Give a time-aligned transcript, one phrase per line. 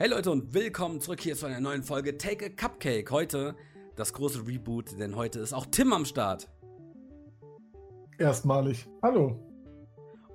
[0.00, 3.10] Hey Leute und willkommen zurück hier zu einer neuen Folge Take a Cupcake.
[3.10, 3.54] Heute
[3.96, 6.48] das große Reboot, denn heute ist auch Tim am Start.
[8.16, 8.88] Erstmalig.
[9.02, 9.38] Hallo.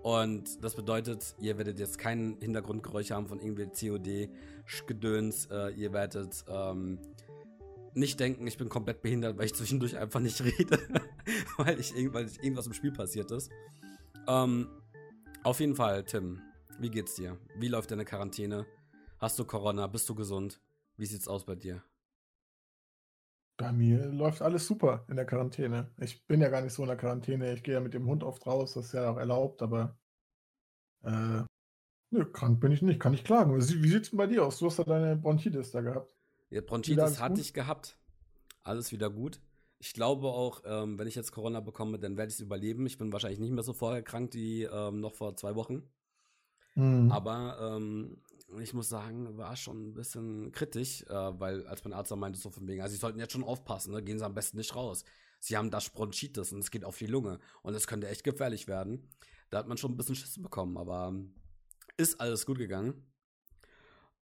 [0.03, 5.47] Und das bedeutet, ihr werdet jetzt kein Hintergrundgeräusch haben von irgendwie COD-Gedöns.
[5.47, 6.99] Äh, ihr werdet ähm,
[7.95, 10.77] nicht denken, ich bin komplett behindert, weil ich zwischendurch einfach nicht rede,
[11.57, 13.49] weil, ich, weil ich irgendwas im Spiel passiert ist.
[14.27, 14.69] Ähm,
[15.41, 16.39] auf jeden Fall, Tim,
[16.77, 17.39] wie geht's dir?
[17.57, 18.67] Wie läuft deine Quarantäne?
[19.17, 19.87] Hast du Corona?
[19.87, 20.59] Bist du gesund?
[20.97, 21.81] Wie sieht's aus bei dir?
[23.57, 25.89] Bei mir läuft alles super in der Quarantäne.
[25.97, 27.53] Ich bin ja gar nicht so in der Quarantäne.
[27.53, 29.97] Ich gehe ja mit dem Hund oft raus, das ist ja auch erlaubt, aber
[31.03, 31.43] äh,
[32.11, 33.55] nö, krank bin ich nicht, kann ich klagen.
[33.55, 34.59] Wie sieht's denn bei dir aus?
[34.59, 36.13] Du hast ja deine Bronchitis da gehabt.
[36.49, 37.43] Ja, Bronchitis hatte gut?
[37.43, 37.97] ich gehabt.
[38.63, 39.39] Alles wieder gut.
[39.79, 42.85] Ich glaube auch, ähm, wenn ich jetzt Corona bekomme, dann werde ich es überleben.
[42.85, 45.83] Ich bin wahrscheinlich nicht mehr so vorher krank wie ähm, noch vor zwei Wochen.
[46.75, 47.11] Mhm.
[47.11, 48.17] Aber ähm,
[48.59, 52.39] ich muss sagen, war schon ein bisschen kritisch, äh, weil als mein Arzt dann meinte,
[52.39, 54.03] so von wegen, also sie sollten jetzt schon aufpassen, ne?
[54.03, 55.03] gehen sie am besten nicht raus.
[55.39, 58.67] Sie haben das Bronchitis und es geht auf die Lunge und es könnte echt gefährlich
[58.67, 59.09] werden.
[59.49, 61.13] Da hat man schon ein bisschen Schiss bekommen, aber
[61.97, 63.05] ist alles gut gegangen.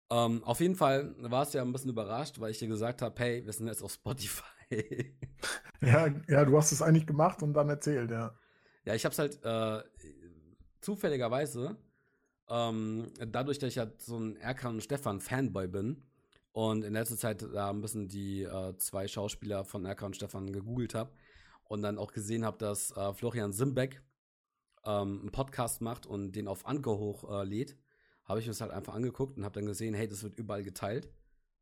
[0.09, 3.19] Ähm, auf jeden Fall war es ja ein bisschen überrascht, weil ich dir gesagt habe,
[3.21, 4.43] hey, wir sind jetzt auf Spotify.
[5.81, 8.37] ja, ja, du hast es eigentlich gemacht und dann erzählt, ja.
[8.85, 9.83] Ja, ich habe es halt äh,
[10.81, 11.77] zufälligerweise
[12.53, 16.03] ähm, dadurch, dass ich halt so ein Erkan und Stefan Fanboy bin
[16.51, 20.53] und in letzter Zeit da ein bisschen die äh, zwei Schauspieler von Erkan und Stefan
[20.53, 21.11] gegoogelt habe
[21.63, 24.03] und dann auch gesehen habe, dass äh, Florian Simbeck
[24.85, 27.75] ähm, einen Podcast macht und den auf Anker hochlädt, äh,
[28.25, 30.63] habe ich mir das halt einfach angeguckt und habe dann gesehen, hey, das wird überall
[30.63, 31.09] geteilt.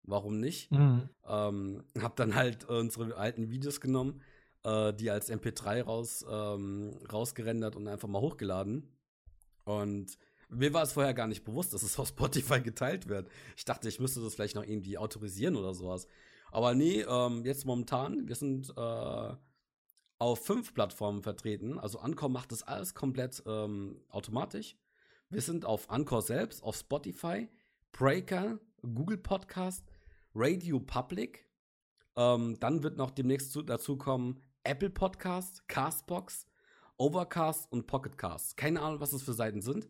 [0.03, 0.71] Warum nicht?
[0.71, 1.09] Mhm.
[1.25, 4.21] Ähm, habe dann halt unsere alten Videos genommen,
[4.63, 8.91] äh, die als MP3 raus, ähm, rausgerendert und einfach mal hochgeladen.
[9.63, 10.17] Und
[10.51, 13.29] mir war es vorher gar nicht bewusst, dass es auf Spotify geteilt wird.
[13.55, 16.07] Ich dachte, ich müsste das vielleicht noch irgendwie autorisieren oder sowas.
[16.51, 19.35] Aber nee, ähm, jetzt momentan, wir sind äh,
[20.19, 21.79] auf fünf Plattformen vertreten.
[21.79, 24.75] Also Anchor macht das alles komplett ähm, automatisch.
[25.29, 27.47] Wir sind auf Anchor selbst, auf Spotify,
[27.93, 29.85] Breaker, Google Podcast,
[30.35, 31.47] Radio Public.
[32.17, 36.45] Ähm, dann wird noch demnächst zu, dazu kommen Apple Podcast, Castbox,
[36.97, 38.57] Overcast und Pocketcast.
[38.57, 39.89] Keine Ahnung, was das für Seiten sind.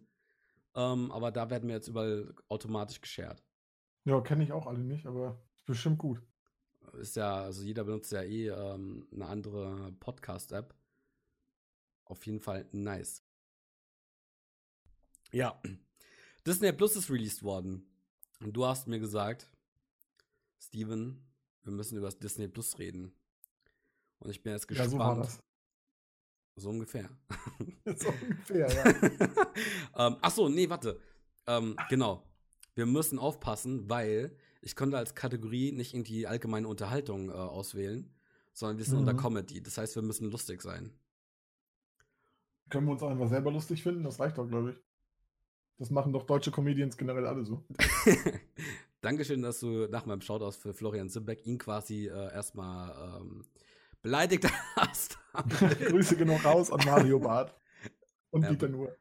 [0.76, 3.44] Ähm, aber da werden wir jetzt überall automatisch geshared.
[4.06, 6.22] Ja, kenne ich auch alle nicht, aber ist bestimmt gut.
[6.94, 10.74] Ist ja, also jeder benutzt ja eh ähm, eine andere Podcast-App.
[12.06, 13.24] Auf jeden Fall nice.
[15.32, 15.62] Ja,
[16.48, 17.86] Disney Plus ist released worden.
[18.42, 19.50] Und du hast mir gesagt,
[20.60, 21.24] Steven,
[21.64, 23.14] wir müssen über das Disney Plus reden.
[24.20, 24.94] Und ich bin jetzt gespannt.
[24.94, 25.40] Ja, so.
[26.56, 27.10] So ungefähr.
[27.96, 28.86] so ungefähr, ja.
[30.08, 31.00] ähm, ach so, nee, warte.
[31.48, 32.24] Ähm, genau.
[32.76, 38.14] Wir müssen aufpassen, weil ich konnte als Kategorie nicht irgendwie allgemeine Unterhaltung äh, auswählen,
[38.54, 39.08] sondern wir sind mhm.
[39.08, 39.62] unter Comedy.
[39.62, 40.94] Das heißt, wir müssen lustig sein.
[42.70, 44.04] Können wir uns auch einfach selber lustig finden?
[44.04, 44.82] Das reicht doch, glaube ich.
[45.78, 47.66] Das machen doch deutsche Comedians generell alle so.
[49.02, 53.46] Dankeschön, dass du nach meinem Shoutout für Florian Simbeck ihn quasi äh, erstmal ähm,
[54.02, 54.46] beleidigt
[54.76, 55.18] hast.
[55.34, 57.56] Grüße genug raus an Mario Barth.
[58.32, 58.96] Und Dieter Nuhr.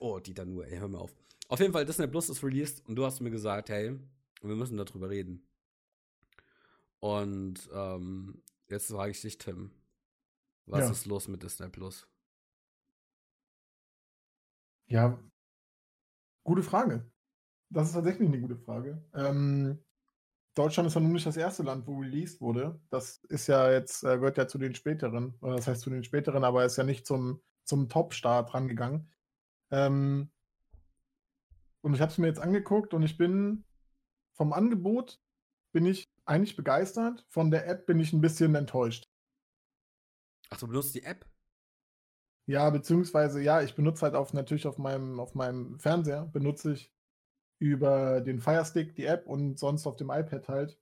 [0.00, 1.14] Oh, Dieter Nuhr, ey, hör mir auf.
[1.48, 3.98] Auf jeden Fall, Disney Plus ist released und du hast mir gesagt, hey,
[4.42, 5.46] wir müssen darüber reden.
[7.00, 9.70] Und ähm, jetzt frage ich dich, Tim,
[10.66, 10.90] was ja.
[10.90, 12.06] ist los mit Disney Plus?
[14.86, 15.18] Ja,
[16.44, 17.10] gute Frage.
[17.70, 19.02] Das ist tatsächlich eine gute Frage.
[19.14, 19.82] Ähm,
[20.54, 22.80] Deutschland ist ja nun nicht das erste Land, wo released wurde.
[22.90, 26.04] Das ist ja jetzt, äh, gehört ja zu den späteren, oder das heißt zu den
[26.04, 29.10] späteren, aber ist ja nicht zum, zum Top-Start rangegangen.
[29.70, 30.30] Ähm,
[31.80, 33.64] und ich habe es mir jetzt angeguckt und ich bin
[34.34, 35.20] vom Angebot
[35.72, 37.24] bin ich eigentlich begeistert.
[37.28, 39.10] Von der App bin ich ein bisschen enttäuscht.
[40.50, 41.26] Ach, du benutzt die App?
[42.46, 46.91] Ja, beziehungsweise ja, ich benutze halt auf natürlich auf meinem auf meinem Fernseher benutze ich
[47.62, 50.78] über den Firestick, die App und sonst auf dem iPad halt.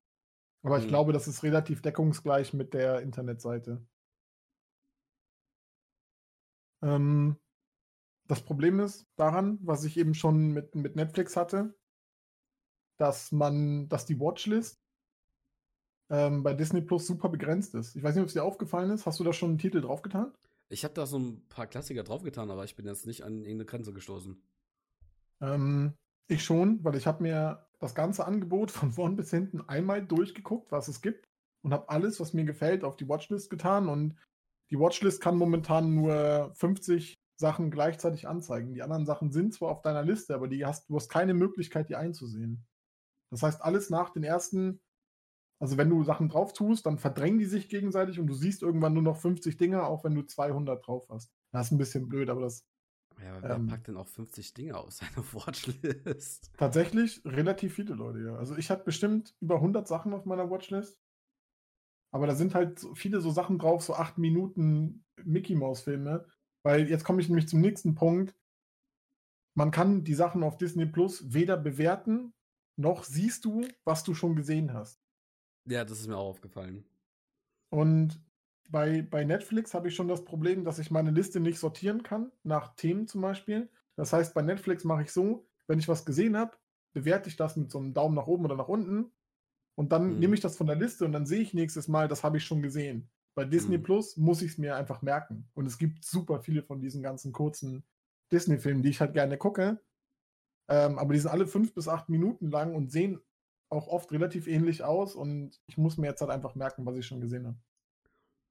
[0.62, 0.82] Aber mhm.
[0.82, 3.86] ich glaube, das ist relativ deckungsgleich mit der Internetseite.
[6.82, 7.36] Ähm,
[8.28, 11.74] das Problem ist daran, was ich eben schon mit, mit Netflix hatte,
[12.96, 14.80] dass man, dass die Watchlist
[16.08, 17.94] ähm, bei Disney Plus super begrenzt ist.
[17.94, 19.04] Ich weiß nicht, ob es dir aufgefallen ist.
[19.04, 20.32] Hast du da schon einen Titel draufgetan?
[20.70, 23.66] Ich habe da so ein paar Klassiker draufgetan, aber ich bin jetzt nicht an irgendeine
[23.66, 24.42] Grenze gestoßen.
[25.42, 25.94] Ähm,
[26.30, 30.70] ich schon, weil ich habe mir das ganze Angebot von vorn bis hinten einmal durchgeguckt,
[30.72, 31.28] was es gibt
[31.62, 34.16] und habe alles, was mir gefällt, auf die Watchlist getan und
[34.70, 38.74] die Watchlist kann momentan nur 50 Sachen gleichzeitig anzeigen.
[38.74, 41.88] Die anderen Sachen sind zwar auf deiner Liste, aber die hast, du hast keine Möglichkeit,
[41.88, 42.66] die einzusehen.
[43.30, 44.80] Das heißt, alles nach den ersten,
[45.60, 48.94] also wenn du Sachen drauf tust, dann verdrängen die sich gegenseitig und du siehst irgendwann
[48.94, 51.32] nur noch 50 Dinge, auch wenn du 200 drauf hast.
[51.52, 52.64] Das ist ein bisschen blöd, aber das.
[53.22, 53.66] Ja, aber wer Ähm.
[53.66, 56.50] packt denn auch 50 Dinge auf seine Watchlist?
[56.56, 58.36] Tatsächlich relativ viele Leute, ja.
[58.36, 60.98] Also ich hatte bestimmt über 100 Sachen auf meiner Watchlist.
[62.12, 66.26] Aber da sind halt so viele so Sachen drauf, so 8 Minuten Mickey Mouse Filme.
[66.62, 68.34] Weil jetzt komme ich nämlich zum nächsten Punkt.
[69.54, 72.32] Man kann die Sachen auf Disney Plus weder bewerten,
[72.76, 75.00] noch siehst du, was du schon gesehen hast.
[75.66, 76.84] Ja, das ist mir auch aufgefallen.
[77.70, 78.20] Und
[78.70, 82.32] bei, bei Netflix habe ich schon das Problem, dass ich meine Liste nicht sortieren kann,
[82.42, 83.70] nach Themen zum Beispiel.
[83.96, 86.56] Das heißt, bei Netflix mache ich so, wenn ich was gesehen habe,
[86.92, 89.12] bewerte ich das mit so einem Daumen nach oben oder nach unten.
[89.76, 90.18] Und dann Mhm.
[90.18, 92.44] nehme ich das von der Liste und dann sehe ich nächstes Mal, das habe ich
[92.44, 93.10] schon gesehen.
[93.34, 93.82] Bei Disney Mhm.
[93.84, 95.48] Plus muss ich es mir einfach merken.
[95.54, 97.84] Und es gibt super viele von diesen ganzen kurzen
[98.32, 99.80] Disney-Filmen, die ich halt gerne gucke.
[100.68, 103.20] Ähm, aber die sind alle fünf bis acht Minuten lang und sehen
[103.70, 105.14] auch oft relativ ähnlich aus.
[105.14, 107.58] Und ich muss mir jetzt halt einfach merken, was ich schon gesehen habe.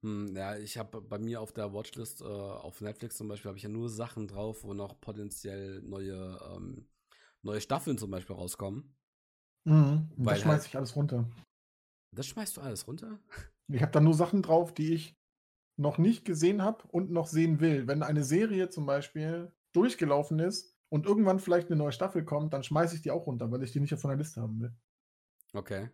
[0.02, 3.58] Hm, ja, ich habe bei mir auf der Watchlist äh, auf Netflix zum Beispiel habe
[3.58, 6.86] ich ja nur Sachen drauf, wo noch potenziell neue ähm,
[7.42, 8.94] neue Staffeln zum Beispiel rauskommen.
[9.64, 10.08] Mhm.
[10.18, 11.26] Das schmeiße halt- ich alles runter.
[12.12, 13.18] Das schmeißt du alles runter?
[13.72, 15.16] Ich habe da nur Sachen drauf, die ich
[15.76, 17.86] noch nicht gesehen habe und noch sehen will.
[17.86, 22.64] Wenn eine Serie zum Beispiel durchgelaufen ist und irgendwann vielleicht eine neue Staffel kommt, dann
[22.64, 24.74] schmeiße ich die auch runter, weil ich die nicht auf meiner Liste haben will.
[25.54, 25.88] Okay.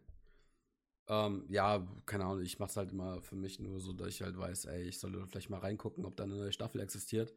[1.09, 4.23] Ähm, ja, keine Ahnung, ich mache es halt immer für mich nur so, dass ich
[4.23, 7.35] halt weiß, ey, ich sollte vielleicht mal reingucken, ob da eine neue Staffel existiert.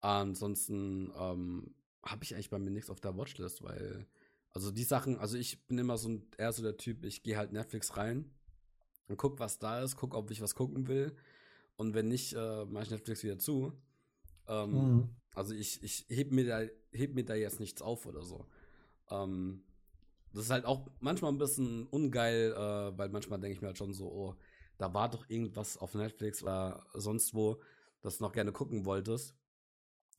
[0.00, 4.06] Ansonsten ähm, habe ich eigentlich bei mir nichts auf der Watchlist, weil,
[4.50, 7.36] also die Sachen, also ich bin immer so ein, eher so der Typ, ich gehe
[7.36, 8.30] halt Netflix rein
[9.08, 11.14] und guck, was da ist, guck, ob ich was gucken will.
[11.76, 13.72] Und wenn nicht, äh, mache ich Netflix wieder zu.
[14.48, 15.08] Ähm, Mhm.
[15.34, 16.60] Also ich, ich heb mir da,
[16.92, 18.46] heb mir da jetzt nichts auf oder so.
[19.10, 19.62] Ähm,
[20.32, 23.78] das ist halt auch manchmal ein bisschen ungeil, äh, weil manchmal denke ich mir halt
[23.78, 24.36] schon so, oh,
[24.78, 27.60] da war doch irgendwas auf Netflix oder sonst wo,
[28.00, 29.34] das du noch gerne gucken wolltest.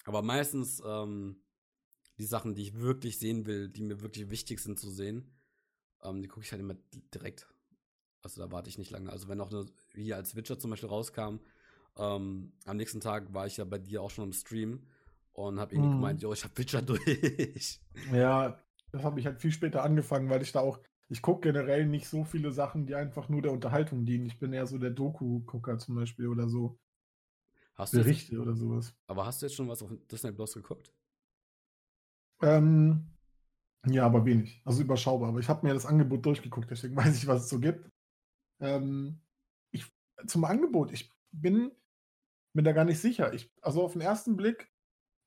[0.05, 1.37] Aber meistens ähm,
[2.17, 5.31] die Sachen, die ich wirklich sehen will, die mir wirklich wichtig sind zu sehen,
[6.03, 6.75] ähm, die gucke ich halt immer
[7.13, 7.47] direkt.
[8.21, 9.11] Also da warte ich nicht lange.
[9.11, 11.37] Also wenn auch eine, wie als Witcher zum Beispiel rauskam,
[11.97, 14.87] ähm, am nächsten Tag war ich ja bei dir auch schon im Stream
[15.33, 15.91] und habe irgendwie Mhm.
[15.91, 17.81] gemeint, jo, ich habe Witcher durch.
[18.11, 20.79] Ja, das habe ich halt viel später angefangen, weil ich da auch,
[21.09, 24.25] ich gucke generell nicht so viele Sachen, die einfach nur der Unterhaltung dienen.
[24.25, 26.79] Ich bin eher so der Doku-Gucker zum Beispiel oder so
[27.75, 28.95] Hast du jetzt, Berichte oder sowas.
[29.07, 30.93] aber hast du jetzt schon was auf Disney Plus geguckt?
[32.41, 33.07] Ähm,
[33.87, 34.61] ja, aber wenig.
[34.63, 35.29] Also überschaubar.
[35.29, 37.89] Aber ich habe mir das Angebot durchgeguckt, deswegen weiß ich, was es so gibt.
[38.61, 39.21] Ähm,
[39.71, 39.91] ich,
[40.27, 41.71] zum Angebot, ich bin
[42.55, 43.33] mir da gar nicht sicher.
[43.33, 44.71] Ich, also auf den ersten Blick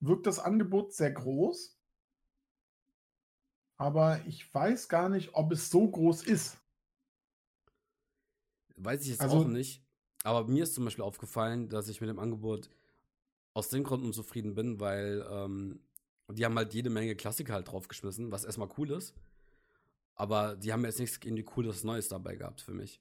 [0.01, 1.76] wirkt das Angebot sehr groß.
[3.77, 6.59] Aber ich weiß gar nicht, ob es so groß ist.
[8.77, 9.83] Weiß ich jetzt Also- auch nicht.
[10.25, 12.69] Aber mir ist zum Beispiel aufgefallen, dass ich mit dem Angebot
[13.55, 15.81] aus dem Grund unzufrieden bin, weil ähm,
[16.29, 19.15] die haben halt jede Menge Klassiker halt draufgeschmissen, was erstmal cool ist.
[20.15, 23.01] Aber die haben jetzt nichts irgendwie Cooles Neues dabei gehabt für mich.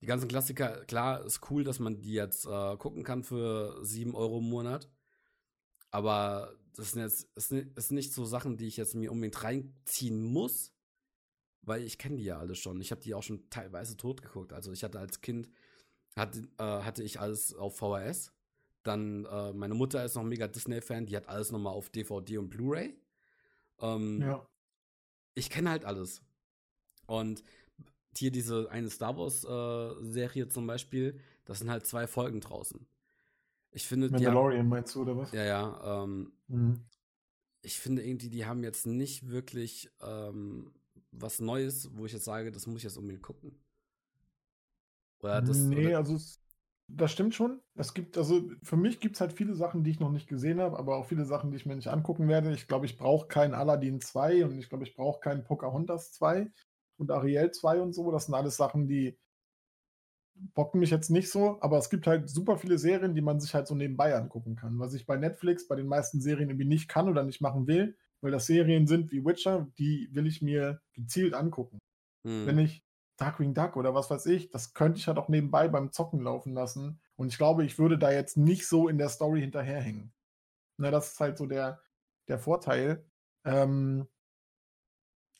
[0.00, 4.14] Die ganzen Klassiker, klar, ist cool, dass man die jetzt äh, gucken kann für 7
[4.14, 4.88] Euro im Monat.
[5.90, 10.22] Aber das sind jetzt ni- ist nicht so Sachen, die ich jetzt mir unbedingt reinziehen
[10.22, 10.72] muss,
[11.62, 12.80] weil ich kenne die ja alle schon.
[12.80, 14.52] Ich habe die auch schon teilweise tot geguckt.
[14.52, 15.48] Also ich hatte als Kind
[16.16, 18.32] hatte, äh, hatte ich alles auf VHS.
[18.82, 22.48] Dann äh, meine Mutter ist noch mega Disney-Fan, die hat alles nochmal auf DVD und
[22.50, 22.96] Blu-ray.
[23.80, 24.46] Ähm, Ja.
[25.34, 26.22] ich kenne halt alles.
[27.06, 27.44] Und
[28.16, 32.86] hier diese eine Star Wars äh, zum Beispiel, das sind halt zwei Folgen draußen.
[33.72, 35.30] Ich finde, die haben, Mandalorian meinst du, oder was?
[35.32, 36.84] ja, ja, ähm, Mhm.
[37.62, 40.72] ich finde irgendwie, die haben jetzt nicht wirklich ähm,
[41.12, 43.58] was Neues, wo ich jetzt sage, das muss ich jetzt unbedingt gucken.
[45.20, 46.40] Oder das, nee, oder, also es,
[46.88, 47.60] das stimmt schon.
[47.74, 50.60] Es gibt, also für mich gibt es halt viele Sachen, die ich noch nicht gesehen
[50.60, 52.52] habe, aber auch viele Sachen, die ich mir nicht angucken werde.
[52.52, 56.50] Ich glaube, ich brauche keinen Aladdin 2 und ich glaube, ich brauche keinen Pocahontas 2
[56.96, 58.10] und Ariel 2 und so.
[58.10, 59.18] Das sind alles Sachen, die
[60.54, 63.54] bocken mich jetzt nicht so, aber es gibt halt super viele Serien, die man sich
[63.54, 64.78] halt so nebenbei angucken kann.
[64.78, 67.96] Was ich bei Netflix bei den meisten Serien irgendwie nicht kann oder nicht machen will,
[68.20, 71.78] weil das Serien sind wie Witcher, die will ich mir gezielt angucken
[72.26, 72.84] hm, wenn ich
[73.16, 76.54] Darkwing Duck oder was weiß ich, das könnte ich halt auch nebenbei beim Zocken laufen
[76.54, 77.00] lassen.
[77.16, 80.12] Und ich glaube, ich würde da jetzt nicht so in der Story hinterherhängen.
[80.78, 81.80] Na, das ist halt so der,
[82.28, 83.04] der Vorteil.
[83.44, 84.08] Ähm,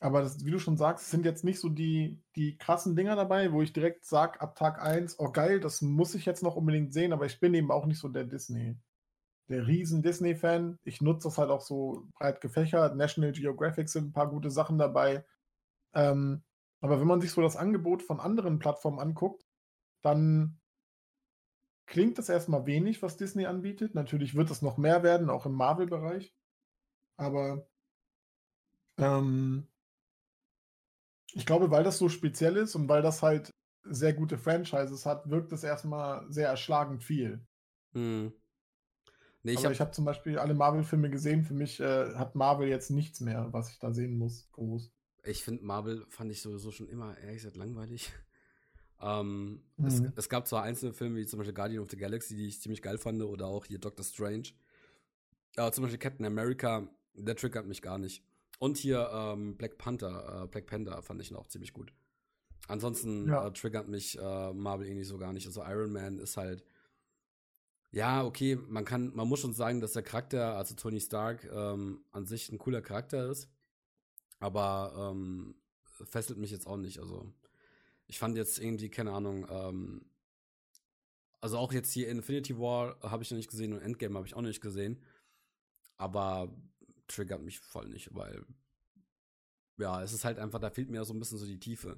[0.01, 3.51] aber das, wie du schon sagst, sind jetzt nicht so die, die krassen Dinger dabei,
[3.51, 6.91] wo ich direkt sage, ab Tag 1, oh geil, das muss ich jetzt noch unbedingt
[6.91, 8.75] sehen, aber ich bin eben auch nicht so der Disney,
[9.47, 10.79] der riesen Disney-Fan.
[10.83, 12.95] Ich nutze das halt auch so breit gefächert.
[12.95, 15.23] National Geographic sind ein paar gute Sachen dabei.
[15.93, 16.41] Ähm,
[16.79, 19.45] aber wenn man sich so das Angebot von anderen Plattformen anguckt,
[20.01, 20.59] dann
[21.85, 23.93] klingt das erstmal wenig, was Disney anbietet.
[23.93, 26.33] Natürlich wird es noch mehr werden, auch im Marvel-Bereich.
[27.17, 27.67] Aber
[28.97, 29.67] ähm,
[31.33, 33.51] ich glaube, weil das so speziell ist und weil das halt
[33.83, 37.45] sehr gute Franchises hat, wirkt es erstmal sehr erschlagend viel.
[37.93, 38.33] Hm.
[39.43, 41.43] Nee, ich Aber ich habe habe zum Beispiel alle Marvel-Filme gesehen.
[41.43, 44.91] Für mich äh, hat Marvel jetzt nichts mehr, was ich da sehen muss, groß.
[45.23, 48.11] Ich finde Marvel fand ich sowieso schon immer ehrlich gesagt langweilig.
[49.03, 50.13] Ähm, es, Mhm.
[50.15, 52.83] es gab zwar einzelne Filme wie zum Beispiel Guardian of the Galaxy, die ich ziemlich
[52.83, 54.49] geil fand, oder auch hier Doctor Strange.
[55.55, 58.23] Aber zum Beispiel Captain America, der triggert mich gar nicht.
[58.61, 61.91] Und hier ähm, Black Panther, äh, Black Panther fand ich noch ziemlich gut.
[62.67, 63.47] Ansonsten Ja.
[63.47, 65.47] äh, triggert mich äh, Marvel irgendwie so gar nicht.
[65.47, 66.63] Also Iron Man ist halt,
[67.89, 72.05] ja, okay, man kann, man muss schon sagen, dass der Charakter, also Tony Stark, ähm,
[72.11, 73.49] an sich ein cooler Charakter ist.
[74.39, 75.55] Aber ähm,
[76.05, 76.99] fesselt mich jetzt auch nicht.
[76.99, 77.33] Also,
[78.05, 80.05] ich fand jetzt irgendwie, keine Ahnung, ähm,
[81.39, 84.35] also auch jetzt hier Infinity War habe ich noch nicht gesehen und Endgame habe ich
[84.35, 85.01] auch noch nicht gesehen.
[85.97, 86.53] Aber
[87.13, 88.45] triggert mich voll nicht, weil
[89.77, 91.97] ja, es ist halt einfach, da fehlt mir so ein bisschen so die Tiefe.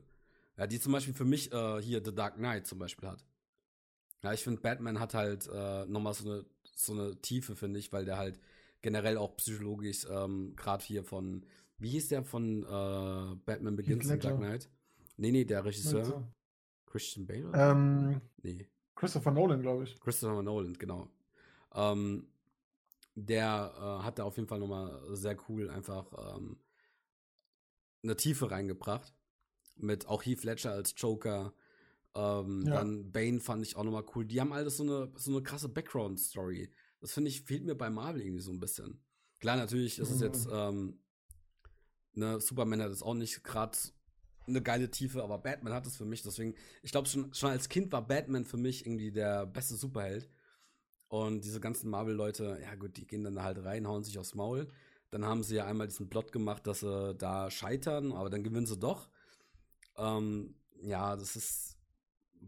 [0.57, 3.25] Ja, die zum Beispiel für mich äh, hier The Dark Knight zum Beispiel hat.
[4.23, 7.91] Ja, ich finde, Batman hat halt äh, nochmal so eine, so eine Tiefe, finde ich,
[7.91, 8.39] weil der halt
[8.81, 11.45] generell auch psychologisch, ähm, gerade hier von,
[11.77, 14.37] wie hieß der von äh, Batman Begins und Dark.
[14.37, 14.69] Knight?
[15.17, 16.31] Nee, nee, der Regisseur.
[16.85, 17.51] Christian Bale?
[17.53, 18.69] Ähm, Nee.
[18.95, 19.99] Christopher Nolan, glaube ich.
[19.99, 21.09] Christopher Nolan, genau.
[21.73, 22.27] Ähm,
[23.15, 26.57] der äh, hat da auf jeden Fall nochmal sehr cool einfach ähm,
[28.03, 29.13] eine Tiefe reingebracht.
[29.75, 31.53] Mit auch Heath Ledger als Joker.
[32.15, 32.75] Ähm, Ja.
[32.75, 34.25] Dann Bane fand ich auch nochmal cool.
[34.25, 36.71] Die haben alles so eine, so eine krasse Background-Story.
[36.99, 39.03] Das finde ich, fehlt mir bei Marvel irgendwie so ein bisschen.
[39.39, 40.23] Klar, natürlich ist es Mhm.
[40.25, 40.99] jetzt, ähm,
[42.13, 43.77] ne, Superman hat jetzt auch nicht gerade
[44.45, 46.21] eine geile Tiefe, aber Batman hat es für mich.
[46.21, 50.29] Deswegen, ich glaube, schon, schon als Kind war Batman für mich irgendwie der beste Superheld.
[51.13, 54.67] Und diese ganzen Marvel-Leute, ja gut, die gehen dann halt rein, hauen sich aufs Maul.
[55.11, 58.65] Dann haben sie ja einmal diesen Plot gemacht, dass sie da scheitern, aber dann gewinnen
[58.65, 59.09] sie doch.
[59.95, 61.77] Ähm, ja, das ist,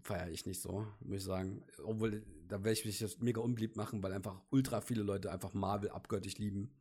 [0.01, 1.63] feiere ich nicht so, muss ich sagen.
[1.83, 5.53] Obwohl, da werde ich mich jetzt mega unbeliebt machen, weil einfach ultra viele Leute einfach
[5.53, 6.73] Marvel abgöttisch lieben.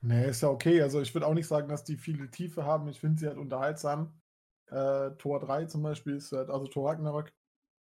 [0.00, 0.82] Nee, ist ja okay.
[0.82, 2.88] Also ich würde auch nicht sagen, dass die viele Tiefe haben.
[2.88, 4.20] Ich finde sie halt unterhaltsam.
[4.66, 7.30] Äh, Tor 3 zum Beispiel ist halt, also Tor Ragnarok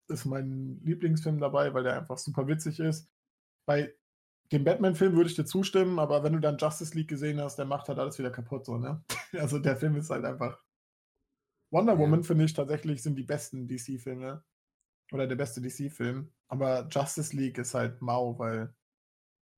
[0.09, 3.09] ist mein Lieblingsfilm dabei, weil der einfach super witzig ist.
[3.65, 3.93] Bei
[4.51, 7.65] dem Batman-Film würde ich dir zustimmen, aber wenn du dann Justice League gesehen hast, der
[7.65, 9.03] macht halt alles wieder kaputt, so, ne?
[9.33, 10.59] Also der Film ist halt einfach.
[11.71, 11.99] Wonder Ja.
[11.99, 14.43] Woman, finde ich, tatsächlich sind die besten DC-Filme.
[15.11, 16.31] Oder der beste DC-Film.
[16.47, 18.73] Aber Justice League ist halt mau, weil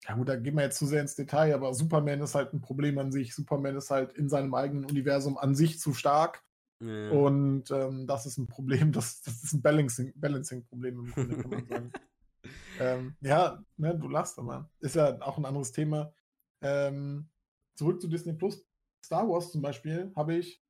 [0.08, 2.62] ja gut, da gehen wir jetzt zu sehr ins Detail, aber Superman ist halt ein
[2.62, 3.36] Problem an sich.
[3.36, 6.44] Superman ist halt in seinem eigenen Universum an sich zu stark.
[6.82, 7.12] Ja.
[7.12, 11.52] Und ähm, das ist ein Problem, das, das ist ein Balancing- Balancing-Problem im Grunde, kann
[11.52, 11.92] man sagen.
[12.80, 14.70] ähm, ja, ne, du lachst aber.
[14.80, 16.14] Ist ja auch ein anderes Thema.
[16.62, 17.30] Ähm,
[17.76, 18.66] zurück zu Disney Plus.
[19.04, 20.64] Star Wars zum Beispiel habe ich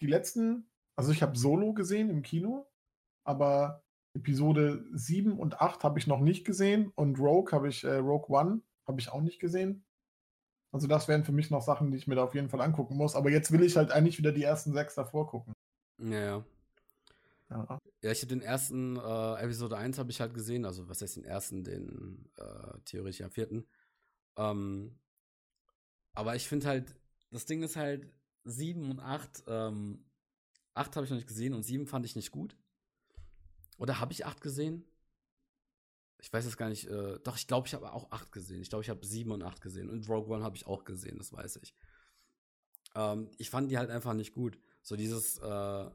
[0.00, 2.66] die letzten, also ich habe Solo gesehen im Kino,
[3.24, 7.96] aber Episode 7 und 8 habe ich noch nicht gesehen und Rogue habe ich, äh,
[7.96, 9.84] Rogue One habe ich auch nicht gesehen.
[10.74, 12.96] Also das wären für mich noch Sachen, die ich mir da auf jeden Fall angucken
[12.96, 13.14] muss.
[13.14, 15.54] Aber jetzt will ich halt eigentlich wieder die ersten sechs davor gucken.
[15.98, 16.44] ja, ja.
[17.48, 17.78] Ja.
[18.02, 21.14] Ja, ich habe den ersten, äh, Episode 1 habe ich halt gesehen, also was heißt
[21.14, 23.68] den ersten, den äh, theoretisch am vierten.
[24.36, 24.98] Ähm,
[26.12, 26.96] aber ich finde halt,
[27.30, 28.12] das Ding ist halt
[28.42, 30.04] 7 und 8, ähm,
[30.74, 32.56] 8 habe ich noch nicht gesehen und 7 fand ich nicht gut.
[33.78, 34.84] Oder habe ich 8 gesehen?
[36.24, 36.86] Ich weiß es gar nicht.
[36.88, 38.62] Äh, doch, ich glaube, ich habe auch 8 gesehen.
[38.62, 39.90] Ich glaube, ich habe 7 und 8 gesehen.
[39.90, 41.74] Und Rogue One habe ich auch gesehen, das weiß ich.
[42.94, 44.58] Ähm, ich fand die halt einfach nicht gut.
[44.80, 45.90] So dieses äh,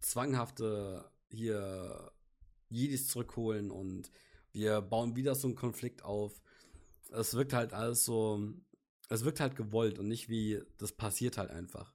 [0.00, 2.12] zwanghafte hier
[2.70, 4.10] Jedis zurückholen und
[4.52, 6.40] wir bauen wieder so einen Konflikt auf.
[7.10, 8.54] Es wirkt halt alles so,
[9.10, 11.92] es wirkt halt gewollt und nicht wie, das passiert halt einfach.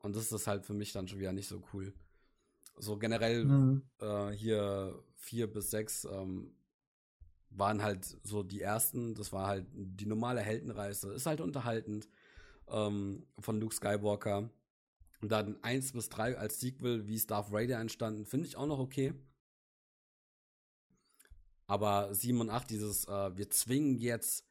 [0.00, 1.94] Und das ist halt für mich dann schon wieder nicht so cool.
[2.76, 3.82] So generell Mhm.
[3.98, 6.52] äh, hier vier bis sechs ähm,
[7.58, 9.14] waren halt so die ersten.
[9.14, 11.12] Das war halt die normale Heldenreise.
[11.12, 12.08] Ist halt unterhaltend
[12.68, 14.50] ähm, von Luke Skywalker.
[15.22, 18.78] Und dann eins bis drei als Sequel, wie Darth Vader entstanden, finde ich auch noch
[18.78, 19.14] okay.
[21.66, 24.46] Aber sieben und acht, dieses, äh, wir zwingen jetzt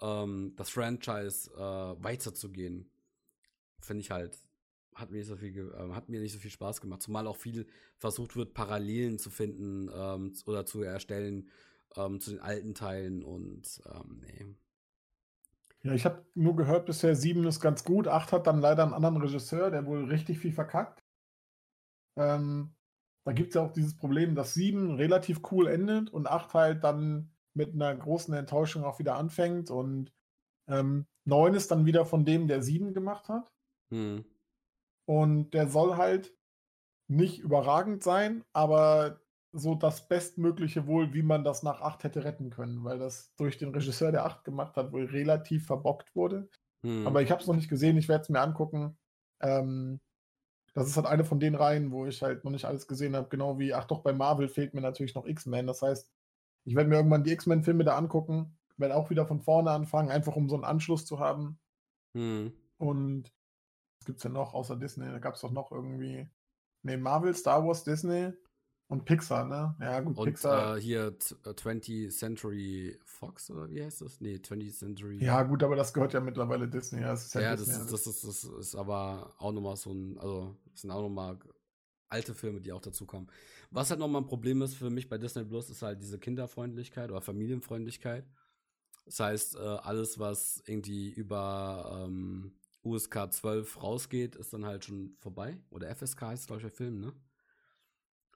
[0.00, 2.90] ähm, das Franchise äh, weiterzugehen,
[3.78, 4.42] finde ich halt,
[4.94, 7.02] hat mir nicht so viel, äh, hat mir nicht so viel Spaß gemacht.
[7.02, 7.66] Zumal auch viel
[7.98, 11.48] versucht wird, Parallelen zu finden ähm, oder zu erstellen
[11.96, 14.46] ähm, zu den alten Teilen und ähm, nee.
[15.82, 18.06] Ja, ich habe nur gehört, bisher 7 ist ganz gut.
[18.06, 21.02] 8 hat dann leider einen anderen Regisseur, der wohl richtig viel verkackt.
[22.16, 22.74] Ähm,
[23.24, 26.84] da gibt es ja auch dieses Problem, dass 7 relativ cool endet und 8 halt
[26.84, 29.70] dann mit einer großen Enttäuschung auch wieder anfängt.
[29.70, 30.12] Und
[30.68, 33.50] ähm, 9 ist dann wieder von dem, der 7 gemacht hat.
[33.90, 34.24] Hm.
[35.06, 36.34] Und der soll halt
[37.08, 39.19] nicht überragend sein, aber
[39.52, 43.58] so das Bestmögliche wohl, wie man das nach 8 hätte retten können, weil das durch
[43.58, 46.48] den Regisseur, der 8 gemacht hat, wohl relativ verbockt wurde.
[46.84, 47.06] Hm.
[47.06, 48.96] Aber ich habe es noch nicht gesehen, ich werde es mir angucken.
[49.40, 50.00] Ähm,
[50.74, 53.28] das ist halt eine von den Reihen, wo ich halt noch nicht alles gesehen habe.
[53.28, 55.66] Genau wie, ach doch, bei Marvel fehlt mir natürlich noch X-Men.
[55.66, 56.08] Das heißt,
[56.64, 60.36] ich werde mir irgendwann die X-Men-Filme da angucken, werde auch wieder von vorne anfangen, einfach
[60.36, 61.58] um so einen Anschluss zu haben.
[62.16, 62.52] Hm.
[62.78, 63.32] Und
[63.98, 65.06] was gibt es denn noch außer Disney?
[65.06, 66.28] Da gab es doch noch irgendwie.
[66.82, 68.32] Ne, Marvel, Star Wars, Disney
[68.90, 69.74] und Pixar, ne?
[69.80, 70.76] Ja, gut, Und Pixar.
[70.76, 74.20] äh, hier t- äh, 20th Century Fox oder wie heißt das?
[74.20, 75.22] Nee, 20th Century.
[75.24, 77.00] ja, gut, aber das gehört ja mittlerweile Disney.
[77.00, 77.84] Ja, das ist ja, Ja, das Disney.
[77.84, 81.38] ist, das, ist, das ist aber auch nochmal so ein, also das sind auch nochmal
[82.08, 83.28] alte Filme, die auch dazu kommen.
[83.70, 87.10] Was halt nochmal ein Problem ist für mich bei Disney Plus, ist halt diese Kinderfreundlichkeit
[87.10, 88.26] oder Familienfreundlichkeit.
[89.06, 95.14] Das heißt, äh, alles, was irgendwie über ähm, USK 12 rausgeht, ist dann halt schon
[95.20, 95.58] vorbei.
[95.70, 97.12] Oder FSK heißt, glaube ich, der Film, ne?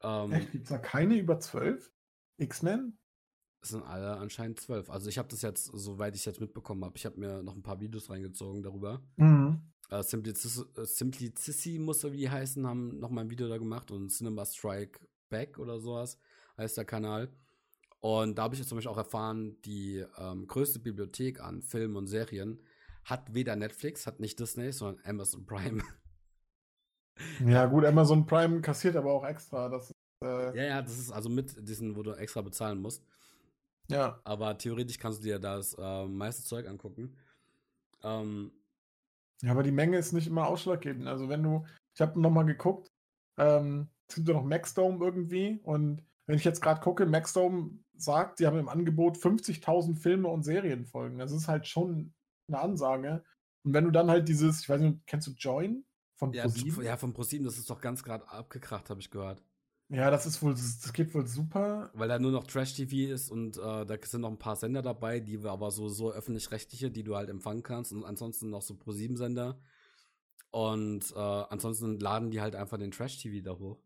[0.04, 0.52] Ähm, Echt?
[0.52, 1.90] Gibt es da keine über 12?
[2.36, 2.98] X-Men?
[3.62, 4.90] Es sind alle anscheinend zwölf.
[4.90, 7.62] Also ich habe das jetzt, soweit ich jetzt mitbekommen habe, ich habe mir noch ein
[7.62, 9.02] paar Videos reingezogen darüber.
[9.16, 9.72] Mhm.
[9.88, 13.90] Äh, Simplicis äh, Simplicissi muss er wie heißen, haben noch mal ein Video da gemacht
[13.90, 16.18] und Cinema Strike Back oder sowas
[16.58, 17.32] heißt der Kanal.
[18.00, 21.96] Und da habe ich jetzt zum Beispiel auch erfahren, die ähm, größte Bibliothek an Filmen
[21.96, 22.60] und Serien
[23.04, 25.82] hat weder Netflix, hat nicht Disney, sondern Amazon Prime.
[27.46, 29.68] Ja, gut, Amazon Prime kassiert aber auch extra.
[29.68, 29.93] Das
[30.24, 33.04] äh, ja, ja, das ist also mit diesen, wo du extra bezahlen musst.
[33.88, 34.20] ja.
[34.24, 37.16] Aber theoretisch kannst du dir das äh, meiste Zeug angucken.
[38.02, 38.52] Ähm,
[39.42, 41.06] Ja, aber die Menge ist nicht immer ausschlaggebend.
[41.06, 41.64] Also wenn du,
[41.94, 42.90] ich habe nochmal geguckt,
[43.38, 48.38] ähm, es gibt ja noch Maxdome irgendwie und wenn ich jetzt gerade gucke, Maxdome sagt,
[48.38, 51.18] sie haben im Angebot 50.000 Filme und Serienfolgen.
[51.18, 52.14] Das ist halt schon
[52.48, 53.24] eine Ansage.
[53.64, 55.84] Und wenn du dann halt dieses, ich weiß nicht, kennst du Join
[56.16, 56.84] von ja, ProSieben?
[56.84, 59.42] ja, von ProSieben, das ist doch ganz gerade abgekracht, habe ich gehört.
[59.94, 61.90] Ja, das ist wohl, das, geht wohl super.
[61.94, 65.20] Weil da nur noch Trash-TV ist und äh, da sind noch ein paar Sender dabei,
[65.20, 68.74] die wir aber so, so öffentlich-rechtliche, die du halt empfangen kannst und ansonsten noch so
[68.74, 69.56] Pro-7-Sender.
[70.50, 73.78] Und äh, ansonsten laden die halt einfach den Trash-TV da hoch.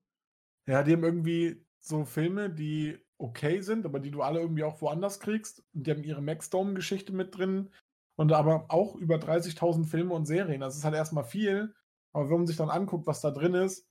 [0.67, 4.81] Ja, die haben irgendwie so Filme, die okay sind, aber die du alle irgendwie auch
[4.81, 5.63] woanders kriegst.
[5.75, 7.69] Und die haben ihre Maxdome-Geschichte mit drin.
[8.17, 10.63] Und aber auch über 30.000 Filme und Serien.
[10.63, 11.75] Das ist halt erstmal viel.
[12.15, 13.87] Aber wenn man sich dann anguckt, was da drin ist,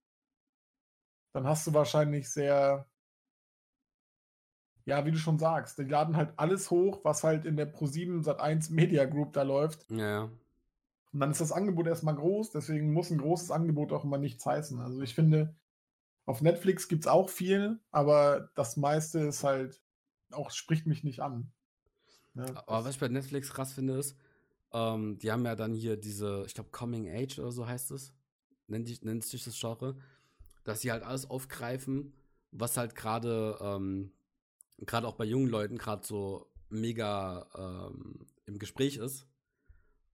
[1.37, 2.87] dann hast du wahrscheinlich sehr,
[4.85, 8.23] ja, wie du schon sagst, die laden halt alles hoch, was halt in der Pro7
[8.23, 9.87] Sat1 Media Group da läuft.
[9.91, 10.31] Ja.
[11.13, 14.47] Und dann ist das Angebot erstmal groß, deswegen muss ein großes Angebot auch immer nichts
[14.47, 14.79] heißen.
[14.81, 15.55] Also ich finde,
[16.25, 19.79] auf Netflix gibt es auch viel, aber das meiste ist halt
[20.31, 21.51] auch, spricht mich nicht an.
[22.33, 24.17] Ja, Aber was ich bei Netflix krass finde, ist,
[24.73, 28.11] ähm, die haben ja dann hier diese, ich glaube, Coming Age oder so heißt es,
[28.65, 29.95] nennt, die, nennt sich das Genre,
[30.67, 32.13] dass sie halt alles aufgreifen,
[32.51, 34.11] was halt gerade, ähm,
[34.79, 39.25] gerade auch bei jungen Leuten gerade so mega ähm, im Gespräch ist.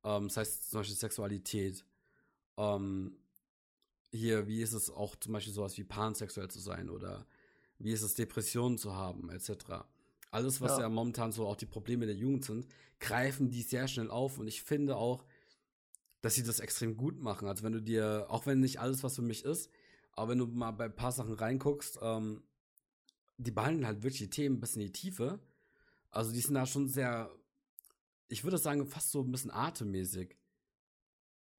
[0.03, 1.83] Ähm, das heißt zum Beispiel Sexualität.
[2.57, 3.17] Ähm,
[4.11, 7.25] hier, wie ist es auch zum Beispiel sowas wie pansexuell zu sein oder
[7.79, 9.87] wie ist es Depressionen zu haben, etc.
[10.29, 10.81] Alles, was ja.
[10.81, 10.89] Ja.
[10.89, 12.67] momentan so auch die Probleme der Jugend sind,
[12.99, 15.25] greifen die sehr schnell auf und ich finde auch,
[16.21, 17.47] dass sie das extrem gut machen.
[17.47, 19.71] Also wenn du dir, auch wenn nicht alles was für mich ist,
[20.15, 22.43] aber wenn du mal bei ein paar Sachen reinguckst, ähm,
[23.37, 25.39] die behandeln halt wirklich die Themen ein bisschen in die Tiefe.
[26.11, 27.31] Also die sind da schon sehr,
[28.27, 30.37] ich würde sagen, fast so ein bisschen atemmäßig.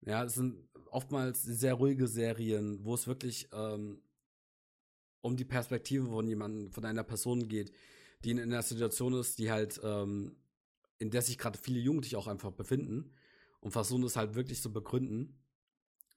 [0.03, 4.03] Ja, es sind oftmals sehr ruhige Serien, wo es wirklich ähm,
[5.23, 7.73] um die Perspektive von jemandem, von einer Person geht,
[8.23, 10.37] die in einer Situation ist, die halt, ähm,
[10.99, 13.11] in der sich gerade viele Jugendliche auch einfach befinden
[13.61, 15.39] und versuchen es halt wirklich zu begründen,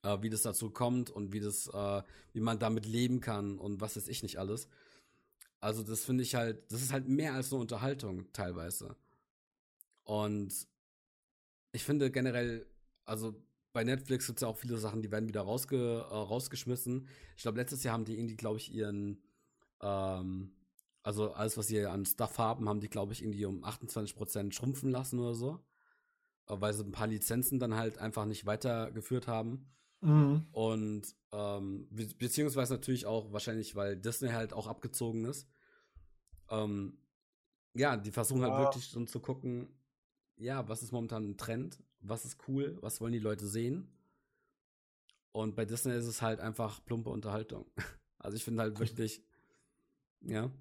[0.08, 2.02] äh, wie das dazu kommt und wie das, äh,
[2.34, 4.68] wie man damit leben kann und was weiß ich nicht alles.
[5.60, 8.96] Also das finde ich halt, das ist halt mehr als eine Unterhaltung teilweise.
[10.04, 10.54] Und
[11.72, 12.66] ich finde generell,
[13.06, 13.36] also
[13.74, 17.08] bei Netflix gibt es ja auch viele Sachen, die werden wieder rausge äh, rausgeschmissen.
[17.36, 19.22] Ich glaube, letztes Jahr haben die irgendwie, glaube ich, ihren,
[19.82, 20.54] ähm,
[21.04, 24.92] also alles, was sie an Stuff haben, haben die, glaube ich, irgendwie um 28% schrumpfen
[24.92, 25.60] lassen oder so.
[26.48, 29.68] Äh, weil sie ein paar Lizenzen dann halt einfach nicht weitergeführt haben.
[30.02, 30.46] Mhm.
[30.52, 35.48] Und ähm, be beziehungsweise natürlich auch wahrscheinlich, weil Disney halt auch abgezogen ist.
[36.50, 36.98] Ähm,
[37.74, 38.60] ja, die versuchen halt Ja.
[38.60, 39.68] wirklich schon zu gucken,
[40.38, 41.84] ja, was ist momentan ein Trend?
[42.00, 42.78] Was ist cool?
[42.82, 43.92] Was wollen die Leute sehen?
[45.32, 47.66] Und bei Disney ist es halt einfach plumpe Unterhaltung.
[48.20, 49.22] Also ich finde halt wirklich,
[50.22, 50.52] ja.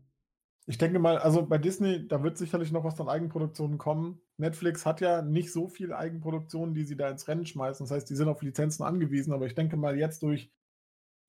[0.69, 4.21] Ich denke mal, also bei Disney, da wird sicherlich noch was an Eigenproduktionen kommen.
[4.37, 7.87] Netflix hat ja nicht so viel Eigenproduktionen, die sie da ins Rennen schmeißen.
[7.87, 10.51] Das heißt, die sind auf Lizenzen angewiesen, aber ich denke mal jetzt durch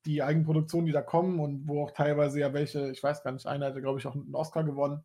[0.06, 3.46] die Eigenproduktionen, die da kommen und wo auch teilweise ja welche, ich weiß gar nicht,
[3.46, 5.04] einer hätte, glaube ich, auch einen Oscar gewonnen.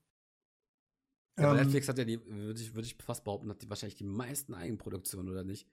[1.38, 3.96] Ja, ähm, Netflix hat ja die, würde ich, würd ich fast behaupten, hat die wahrscheinlich
[3.96, 5.68] die meisten Eigenproduktionen, oder nicht?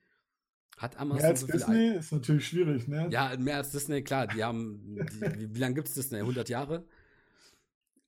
[0.78, 3.08] Hat Amazon mehr als so Disney ist natürlich schwierig, ne?
[3.10, 4.28] Ja, mehr als Disney, klar.
[4.28, 6.20] Die haben, die, wie, wie lange gibt es Disney?
[6.20, 6.86] 100 Jahre?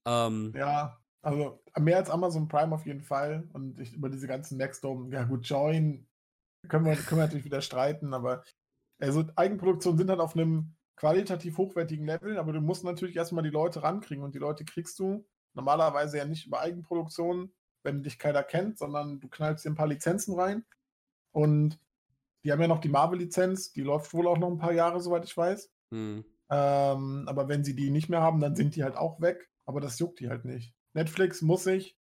[0.06, 3.48] Ähm, ja, also mehr als Amazon Prime auf jeden Fall.
[3.54, 6.08] Und ich, über diese ganzen Nextdome, ja gut, Join
[6.68, 8.44] können wir, können wir natürlich wieder streiten, aber
[9.00, 13.50] also Eigenproduktionen sind halt auf einem qualitativ hochwertigen Level, aber du musst natürlich erstmal die
[13.50, 17.52] Leute rankriegen und die Leute kriegst du normalerweise ja nicht über Eigenproduktion,
[17.84, 20.64] wenn dich keiner kennt, sondern du knallst dir ein paar Lizenzen rein
[21.32, 21.80] und
[22.44, 25.26] die haben ja noch die Marvel-Lizenz, die läuft wohl auch noch ein paar Jahre, soweit
[25.26, 25.72] ich weiß.
[25.94, 26.24] Hm.
[26.50, 29.51] Ähm, aber wenn sie die nicht mehr haben, dann sind die halt auch weg.
[29.72, 30.76] Aber das juckt die halt nicht.
[30.92, 31.98] Netflix muss sich,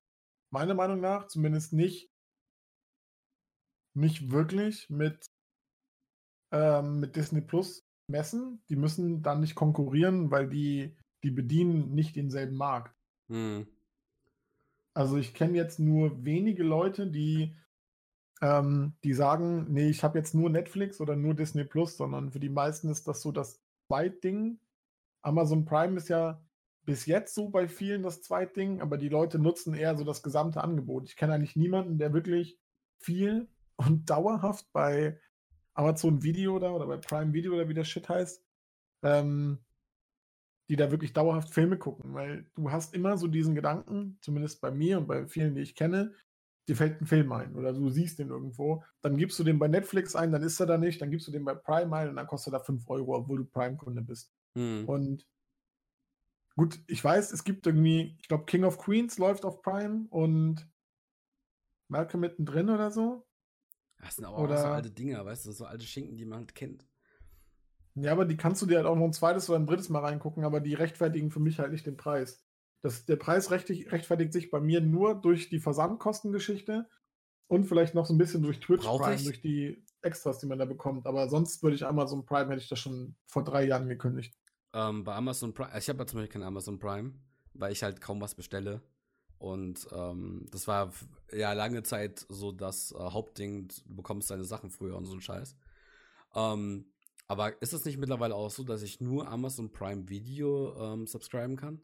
[0.49, 2.11] meiner Meinung nach, zumindest nicht,
[3.93, 5.31] nicht wirklich mit,
[6.51, 8.63] ähm, mit Disney Plus messen.
[8.71, 12.97] Die müssen dann nicht konkurrieren, weil die, die bedienen nicht denselben Markt.
[13.29, 13.69] Hm.
[14.95, 17.55] Also ich kenne jetzt nur wenige Leute, die
[18.41, 22.41] ähm, die sagen, nee, ich habe jetzt nur Netflix oder nur Disney Plus, sondern für
[22.41, 24.59] die meisten ist das so das Zweitding.
[25.23, 26.43] Amazon Prime ist ja
[26.89, 30.65] bis jetzt so bei vielen das Zweitding, aber die Leute nutzen eher so das gesamte
[30.65, 31.05] Angebot.
[31.07, 32.59] Ich kenne eigentlich niemanden, der wirklich
[32.99, 33.47] viel
[33.77, 35.21] und dauerhaft bei
[35.75, 38.43] Amazon Video oder, oder bei Prime Video oder wie der Shit heißt,
[39.03, 39.59] ähm,
[40.71, 44.71] die da wirklich dauerhaft Filme gucken, weil du hast immer so diesen Gedanken, zumindest bei
[44.71, 46.15] mir und bei vielen, die ich kenne,
[46.69, 49.69] dir fällt ein Film ein oder du siehst den irgendwo, dann gibst du den bei
[49.69, 52.17] Netflix ein, dann ist er da nicht, dann gibst du den bei Prime ein und
[52.17, 54.33] dann kostet er da 5 Euro, obwohl du Prime-Kunde bist.
[54.55, 54.89] Hm.
[54.89, 55.27] Und
[56.59, 60.69] gut, ich weiß, es gibt irgendwie, ich glaube, King of Queens läuft auf Prime und
[61.89, 63.27] Malcolm mittendrin oder so.
[64.01, 66.41] Das sind aber oder, auch so alte Dinger, weißt du, so alte Schinken, die man
[66.41, 66.87] halt kennt.
[67.95, 70.01] Ja, aber die kannst du dir halt auch noch ein zweites oder ein drittes Mal
[70.01, 72.45] reingucken, aber die rechtfertigen für mich halt nicht den Preis.
[72.83, 76.89] Das, der Preis rechtfertigt sich bei mir nur durch die Versandkostengeschichte
[77.49, 79.25] und vielleicht noch so ein bisschen durch Twitch Brauch Prime, ich?
[79.25, 81.07] durch die Extras, die man da bekommt.
[81.07, 84.38] Aber sonst würde ich Amazon Prime, hätte ich das schon vor drei Jahren gekündigt.
[84.73, 87.15] Ähm, bei Amazon Prime, ich habe ja zum Beispiel kein Amazon Prime,
[87.55, 88.83] weil ich halt kaum was bestelle.
[89.39, 90.93] Und ähm, das war
[91.33, 95.21] ja lange Zeit so das äh, Hauptding, du bekommst deine Sachen früher und so ein
[95.21, 95.57] Scheiß.
[96.35, 96.87] Ähm,
[97.29, 101.57] aber ist es nicht mittlerweile auch so, dass ich nur Amazon Prime Video ähm, subscriben
[101.57, 101.81] kann?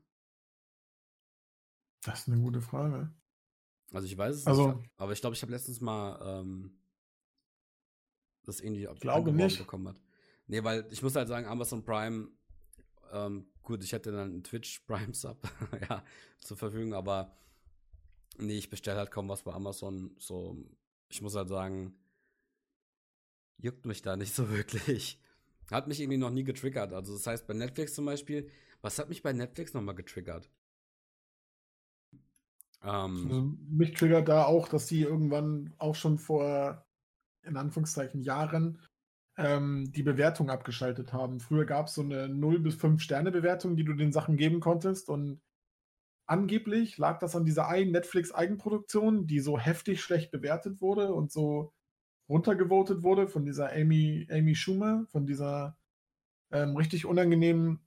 [2.02, 3.12] Das ist eine gute Frage.
[3.92, 6.78] Also ich weiß es also, nicht, aber ich glaube, ich habe letztens mal ähm,
[8.44, 9.58] das irgendwie glaube nicht.
[9.58, 10.00] bekommen hat.
[10.46, 12.28] Nee, weil ich muss halt sagen, Amazon Prime,
[13.14, 15.38] ähm, gut, ich hätte dann einen Twitch Prime Sub
[15.88, 16.04] ja,
[16.40, 17.36] zur Verfügung, aber
[18.38, 20.14] nee, ich bestelle halt kaum was bei Amazon.
[20.18, 20.56] So,
[21.08, 21.94] ich muss halt sagen,
[23.58, 25.20] juckt mich da nicht so wirklich.
[25.70, 26.92] Hat mich irgendwie noch nie getriggert.
[26.92, 28.50] Also das heißt, bei Netflix zum Beispiel,
[28.82, 30.50] was hat mich bei Netflix nochmal getriggert?
[32.82, 36.84] Ähm, also mich triggert da auch, dass sie irgendwann auch schon vor,
[37.42, 38.78] in Anführungszeichen, Jahren
[39.36, 41.40] ähm, die Bewertung abgeschaltet haben.
[41.40, 44.60] Früher gab es so eine 0 bis 5 Sterne Bewertung, die du den Sachen geben
[44.60, 45.40] konntest und
[46.26, 51.72] angeblich lag das an dieser einen Netflix-Eigenproduktion, die so heftig schlecht bewertet wurde und so
[52.28, 55.76] runtergevotet wurde von dieser Amy, Amy Schumer, von dieser
[56.50, 57.80] ähm, richtig unangenehmen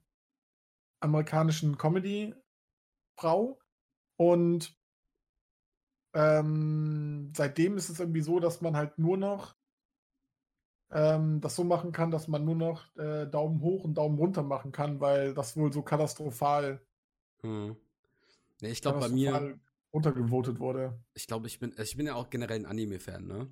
[1.00, 3.58] amerikanischen Comedy-Frau.
[4.16, 4.76] Und
[6.14, 9.57] ähm, seitdem ist es irgendwie so, dass man halt nur noch
[10.90, 14.42] ähm, das so machen kann, dass man nur noch äh, Daumen hoch und Daumen runter
[14.42, 16.80] machen kann, weil das wohl so katastrophal.
[17.40, 17.76] Hm.
[18.60, 19.58] Nee, ich glaube bei mir
[19.90, 20.98] untergevotet wurde.
[21.14, 23.48] Ich glaube, ich bin, ich bin ja auch generell ein Anime-Fan, ne?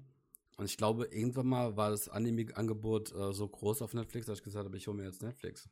[0.59, 4.45] Und ich glaube, irgendwann mal war das Anime-Angebot äh, so groß auf Netflix, dass ich
[4.45, 5.69] gesagt habe, ich hole mir jetzt Netflix.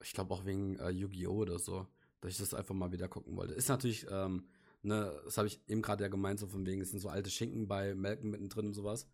[0.00, 1.34] Ich glaube auch wegen äh, Yu-Gi-Oh!
[1.34, 1.86] oder so
[2.20, 3.54] dass ich das einfach mal wieder gucken wollte.
[3.54, 4.48] Ist natürlich, ähm,
[4.88, 7.30] ne, das habe ich eben gerade ja gemeint, so von wegen, es sind so alte
[7.30, 9.08] Schinken bei Melken mittendrin und sowas.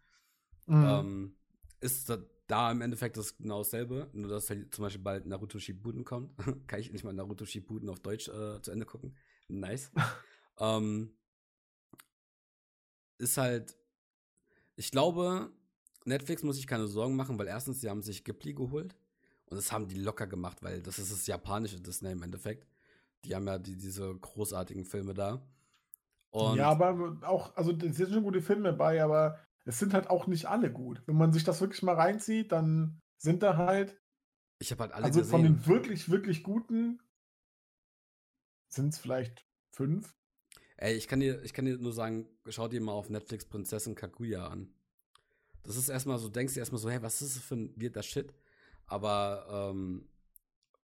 [0.67, 0.85] Mhm.
[0.85, 1.37] Ähm,
[1.81, 5.59] ist da, da, im Endeffekt das genau dasselbe, nur dass halt zum Beispiel bald Naruto
[5.59, 6.33] Shippuden kommt.
[6.67, 9.17] Kann ich nicht mal Naruto Shippuden auf Deutsch äh, zu Ende gucken.
[9.49, 9.91] Nice.
[10.59, 11.11] ähm,
[13.19, 13.77] ist halt,
[14.77, 15.53] ich glaube,
[16.05, 18.97] Netflix muss sich keine Sorgen machen, weil erstens, sie haben sich Ghibli geholt
[19.47, 22.67] und das haben die locker gemacht, weil das ist das japanische Disney im Endeffekt.
[23.25, 25.43] Die haben ja die, diese großartigen Filme da.
[26.35, 30.11] Und Ja, aber auch, also es sind schon gute Filme bei, aber es sind halt
[30.11, 31.01] auch nicht alle gut.
[31.07, 33.97] Wenn man sich das wirklich mal reinzieht, dann sind da halt,
[34.59, 35.59] ich habe halt alle also von gesehen.
[35.59, 37.01] den wirklich, wirklich guten
[38.69, 40.13] sind es vielleicht fünf.
[40.77, 43.95] Ey, ich kann dir, ich kann dir nur sagen, schau dir mal auf Netflix Prinzessin
[43.95, 44.75] Kaguya an.
[45.63, 48.03] Das ist erstmal so, denkst du erstmal so, hey, was ist das für ein weirder
[48.03, 48.35] Shit?
[48.87, 50.09] Aber ähm,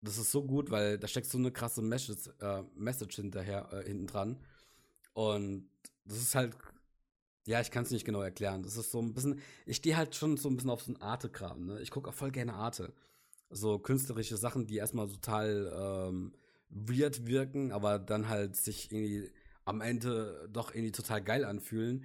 [0.00, 3.84] das ist so gut, weil da steckt so eine krasse Message, äh, Message hinterher, äh,
[3.84, 4.44] hinten dran.
[5.16, 5.70] Und
[6.04, 6.54] das ist halt,
[7.46, 8.62] ja, ich kann es nicht genau erklären.
[8.62, 11.00] Das ist so ein bisschen, ich stehe halt schon so ein bisschen auf so ein
[11.00, 11.80] Arte-Kram, ne?
[11.80, 12.92] Ich gucke auch voll gerne Arte.
[13.50, 15.72] So künstlerische Sachen, die erstmal total
[16.10, 16.34] ähm,
[16.70, 19.30] weird wirken, aber dann halt sich irgendwie
[19.64, 22.04] am Ende doch irgendwie total geil anfühlen.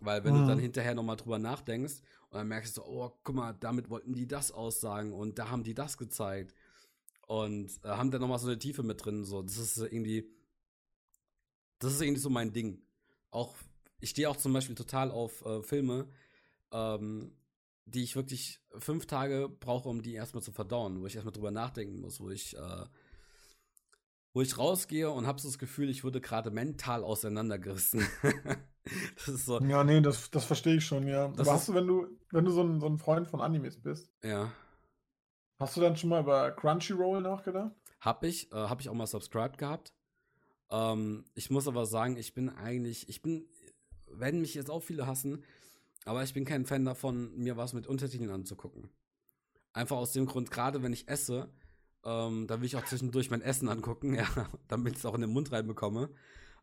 [0.00, 0.62] Weil wenn du dann Mhm.
[0.62, 1.96] hinterher nochmal drüber nachdenkst
[2.30, 5.64] und dann merkst du, oh, guck mal, damit wollten die das aussagen und da haben
[5.64, 6.54] die das gezeigt.
[7.26, 9.24] Und äh, haben dann nochmal so eine Tiefe mit drin.
[9.24, 10.30] So, das ist irgendwie,
[11.78, 12.82] das ist irgendwie so mein Ding.
[13.30, 13.54] Auch,
[14.00, 16.08] ich stehe auch zum Beispiel total auf äh, Filme,
[16.72, 17.32] ähm,
[17.84, 21.50] die ich wirklich fünf Tage brauche, um die erstmal zu verdauen, wo ich erstmal drüber
[21.50, 22.84] nachdenken muss, wo ich, äh,
[24.32, 28.06] wo ich rausgehe und habe so das Gefühl, ich wurde gerade mental auseinandergerissen.
[29.16, 31.28] das ist so, Ja, nee, das, das verstehe ich schon, ja.
[31.28, 33.80] Das aber hast du, wenn du, wenn du so ein, so ein Freund von Animes
[33.80, 34.52] bist, ja.
[35.60, 37.72] hast du dann schon mal über Crunchyroll nachgedacht?
[38.00, 39.95] Hab ich, äh, hab ich auch mal subscribed gehabt.
[40.70, 43.46] Ähm, ich muss aber sagen, ich bin eigentlich, ich bin,
[44.10, 45.44] werden mich jetzt auch viele hassen,
[46.04, 48.90] aber ich bin kein Fan davon, mir was mit Untertiteln anzugucken.
[49.72, 51.50] Einfach aus dem Grund, gerade wenn ich esse,
[52.04, 54.26] ähm, da will ich auch zwischendurch mein Essen angucken, ja,
[54.68, 56.10] damit ich es auch in den Mund reinbekomme.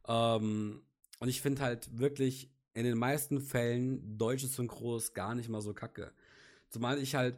[0.07, 0.81] Ähm,
[1.19, 5.73] und ich finde halt wirklich in den meisten Fällen deutsches Synchros gar nicht mal so
[5.73, 6.11] kacke.
[6.69, 7.37] Zumal ich halt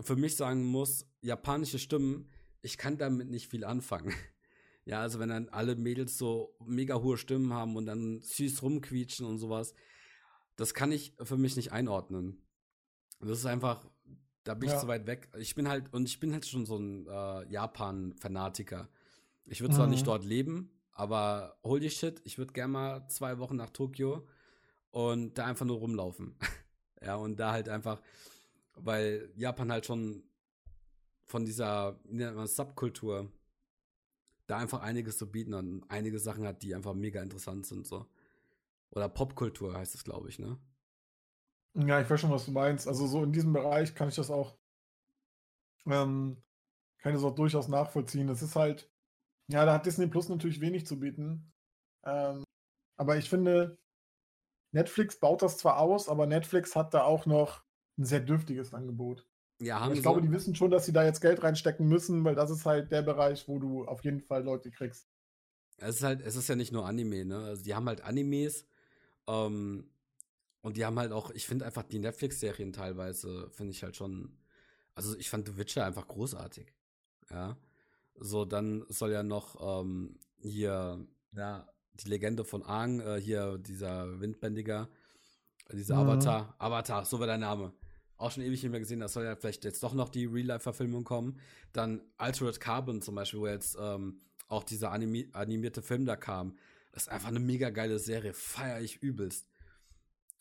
[0.00, 2.28] für mich sagen muss, japanische Stimmen,
[2.62, 4.12] ich kann damit nicht viel anfangen.
[4.86, 9.24] Ja, also wenn dann alle Mädels so mega hohe Stimmen haben und dann süß rumquietschen
[9.26, 9.74] und sowas,
[10.56, 12.42] das kann ich für mich nicht einordnen.
[13.20, 13.86] Das ist einfach,
[14.44, 14.80] da bin ich Ja.
[14.80, 15.30] zu weit weg.
[15.38, 18.88] Ich bin halt, und ich bin halt schon so ein äh, Japan-Fanatiker.
[19.46, 19.92] Ich würde zwar Mhm.
[19.92, 24.26] nicht dort leben, aber holy shit, ich würde gerne mal zwei Wochen nach Tokio
[24.90, 26.36] und da einfach nur rumlaufen.
[27.02, 28.02] ja, und da halt einfach,
[28.74, 30.24] weil Japan halt schon
[31.24, 31.98] von dieser
[32.44, 33.32] Subkultur
[34.46, 38.06] da einfach einiges zu bieten und einige Sachen hat, die einfach mega interessant sind, so.
[38.90, 40.58] Oder Popkultur heißt es, glaube ich, ne?
[41.76, 42.86] Ja, ich weiß schon, was du meinst.
[42.86, 44.56] Also so in diesem Bereich kann ich das auch,
[45.86, 46.42] ähm,
[46.98, 48.28] kann ich das auch durchaus nachvollziehen.
[48.28, 48.90] Es ist halt,
[49.48, 51.52] ja, da hat Disney Plus natürlich wenig zu bieten.
[52.04, 52.44] Ähm,
[52.96, 53.78] aber ich finde,
[54.72, 57.64] Netflix baut das zwar aus, aber Netflix hat da auch noch
[57.98, 59.26] ein sehr dürftiges Angebot.
[59.60, 60.02] Ja, haben ich sie.
[60.02, 62.90] glaube, die wissen schon, dass sie da jetzt Geld reinstecken müssen, weil das ist halt
[62.92, 65.08] der Bereich, wo du auf jeden Fall Leute kriegst.
[65.78, 67.38] Es ist halt, es ist ja nicht nur Anime, ne?
[67.44, 68.66] Also die haben halt Animes,
[69.28, 69.90] ähm,
[70.62, 74.38] und die haben halt auch, ich finde einfach die Netflix-Serien teilweise, finde ich halt schon,
[74.94, 76.72] also ich fand The Witcher einfach großartig.
[77.30, 77.56] Ja.
[78.16, 84.20] So, dann soll ja noch ähm, hier, ja, die Legende von Aang, äh, hier dieser
[84.20, 84.88] Windbändiger,
[85.72, 85.98] dieser Mhm.
[85.98, 87.72] Avatar, Avatar, so war der Name.
[88.16, 91.04] Auch schon ewig nicht mehr gesehen, da soll ja vielleicht jetzt doch noch die Real-Life-Verfilmung
[91.04, 91.38] kommen.
[91.72, 96.56] Dann Altered Carbon zum Beispiel, wo jetzt ähm, auch dieser animi animierte Film da kam.
[96.92, 99.48] Das ist einfach eine mega geile Serie, feiere ich übelst.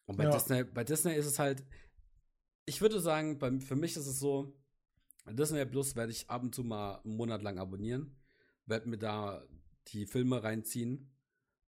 [0.05, 0.31] Und bei, Ja.
[0.31, 1.63] Disney, bei Disney ist es halt,
[2.65, 4.53] ich würde sagen, bei, für mich ist es so,
[5.25, 8.15] Disney Plus werde ich ab und zu mal einen Monat lang abonnieren,
[8.65, 9.43] werde mir da
[9.87, 11.11] die Filme reinziehen,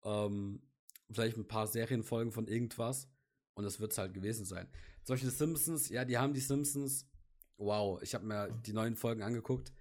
[0.04, 0.62] ähm,
[1.10, 3.08] vielleicht ein paar Serienfolgen von irgendwas
[3.54, 4.68] und das wird es halt gewesen sein.
[5.08, 7.06] Die Simpsons, ja, die haben die Simpsons,
[7.56, 9.72] wow, ich habe mir die neuen Folgen angeguckt,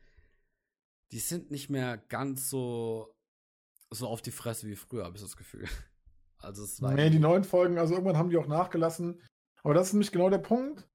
[1.11, 3.15] die sind nicht mehr ganz so,
[3.91, 5.65] so auf die Fresse wie früher, habe ich das Gefühl.
[6.41, 9.21] Also es war Nee, die neuen Folgen, also irgendwann haben die auch nachgelassen.
[9.61, 10.87] Aber das ist nämlich genau der Punkt,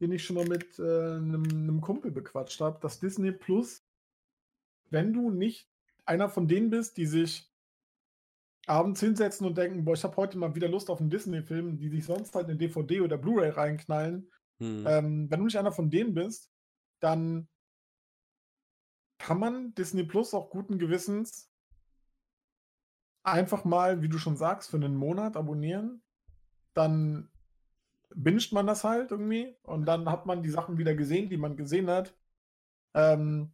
[0.00, 3.84] den ich schon mal mit äh, einem, einem Kumpel bequatscht habe, dass Disney Plus,
[4.88, 5.68] wenn du nicht
[6.06, 7.52] einer von denen bist, die sich
[8.66, 11.88] abends hinsetzen und denken, boah, ich habe heute mal wieder Lust auf einen Disney-Film, die
[11.88, 15.90] sich sonst halt eine DVD oder Blu-ray reinknallen, hm, ähm, wenn du nicht einer von
[15.90, 16.50] denen bist,
[17.00, 17.48] dann
[19.18, 21.50] kann man Disney Plus auch guten Gewissens
[23.22, 26.02] einfach mal, wie du schon sagst, für einen Monat abonnieren.
[26.74, 27.30] Dann
[28.14, 31.56] binscht man das halt irgendwie und dann hat man die Sachen wieder gesehen, die man
[31.56, 32.16] gesehen hat.
[32.94, 33.52] Ähm,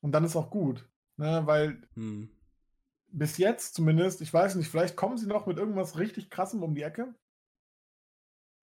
[0.00, 0.88] und dann ist auch gut.
[1.16, 1.42] Ne?
[1.46, 2.30] Weil hm.
[3.10, 6.74] Bis jetzt zumindest, ich weiß nicht, vielleicht kommen sie noch mit irgendwas richtig krassem um
[6.74, 7.14] die Ecke.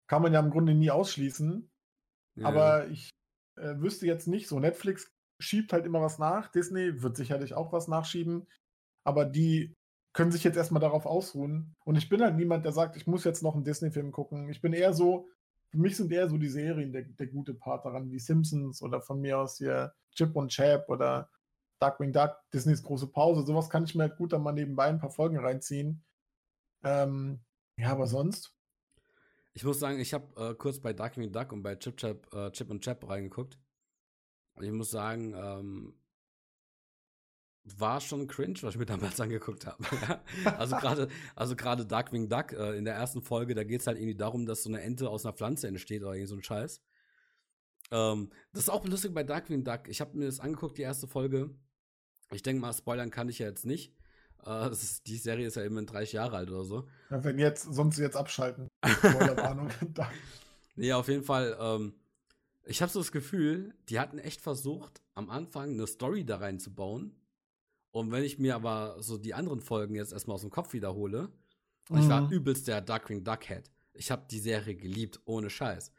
[0.08, 1.70] Kann man ja im Grunde nie ausschließen.
[2.36, 3.10] Ja, Aber ich
[3.56, 4.58] äh, wüsste jetzt nicht so.
[4.58, 6.50] Netflix schiebt halt immer was nach.
[6.50, 8.46] Disney wird sicherlich auch was nachschieben.
[9.04, 9.74] Aber die
[10.12, 11.74] können sich jetzt erstmal darauf ausruhen.
[11.84, 14.48] Und ich bin halt niemand, der sagt, ich muss jetzt noch einen Disney-Film gucken.
[14.50, 15.28] Ich bin eher so,
[15.70, 19.00] für mich sind eher so die Serien der, der gute Part daran, wie Simpsons oder
[19.00, 21.30] von mir aus hier Chip und Chap oder
[21.82, 23.44] Darkwing Duck, Disneys große Pause.
[23.44, 26.04] Sowas kann ich mir halt gut dann mal nebenbei ein paar Folgen reinziehen.
[26.84, 27.40] Ähm,
[27.76, 28.54] ja, aber sonst.
[29.52, 32.50] Ich muss sagen, ich habe äh, kurz bei Darkwing Duck und bei Chip, Chap, äh,
[32.52, 33.58] Chip und Chap reingeguckt.
[34.54, 35.94] Und ich muss sagen, ähm,
[37.64, 39.84] war schon cringe, was ich mir damals angeguckt habe.
[40.56, 44.16] also gerade also Darkwing Duck äh, in der ersten Folge, da geht es halt irgendwie
[44.16, 46.80] darum, dass so eine Ente aus einer Pflanze entsteht oder irgend so ein Scheiß.
[47.90, 49.88] Ähm, das ist auch lustig bei Darkwing Duck.
[49.88, 51.50] Ich habe mir das angeguckt, die erste Folge.
[52.32, 53.94] Ich denke mal, spoilern kann ich ja jetzt nicht.
[54.46, 56.88] Äh, ist, die Serie ist ja immerhin 30 Jahre alt oder so.
[57.10, 58.68] Ja, wenn jetzt, sonst jetzt abschalten.
[58.84, 59.70] Spoilerwarnung.
[60.76, 61.56] nee, auf jeden Fall.
[61.60, 61.94] Ähm,
[62.64, 67.14] ich habe so das Gefühl, die hatten echt versucht, am Anfang eine Story da reinzubauen
[67.92, 71.28] und wenn ich mir aber so die anderen Folgen jetzt erstmal aus dem Kopf wiederhole,
[71.90, 71.98] mhm.
[71.98, 72.32] ich war mhm.
[72.32, 73.70] übelst der Darkwing Duckhead.
[73.92, 75.92] Ich habe die Serie geliebt, ohne Scheiß.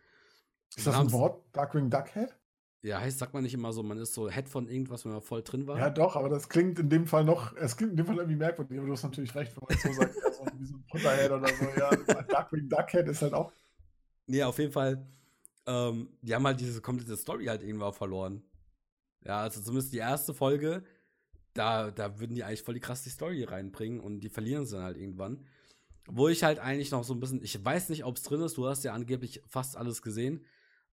[0.76, 1.46] Ist das ein Wort?
[1.54, 2.36] Darkwing Duckhead?
[2.84, 5.22] Ja, heißt, sagt man nicht immer so, man ist so Head von irgendwas, wenn man
[5.22, 5.80] voll drin war.
[5.80, 8.36] Ja, doch, aber das klingt in dem Fall noch, es klingt in dem Fall irgendwie
[8.36, 10.86] merkwürdig, aber du hast natürlich recht, wenn man so sagt, ja, so wie so ein
[10.89, 13.54] Potterhead oder so, ja, Darkwing Duckhead ist halt auch.
[14.28, 15.08] Nee, auf jeden Fall,
[15.65, 18.43] ähm, die haben halt diese komplette Story halt irgendwann verloren.
[19.24, 20.84] Ja, also zumindest die erste Folge,
[21.54, 24.84] da, da würden die eigentlich voll die krasse Story reinbringen und die verlieren sie dann
[24.84, 25.46] halt irgendwann.
[26.08, 28.58] Wo ich halt eigentlich noch so ein bisschen, ich weiß nicht, ob es drin ist,
[28.58, 30.43] du hast ja angeblich fast alles gesehen.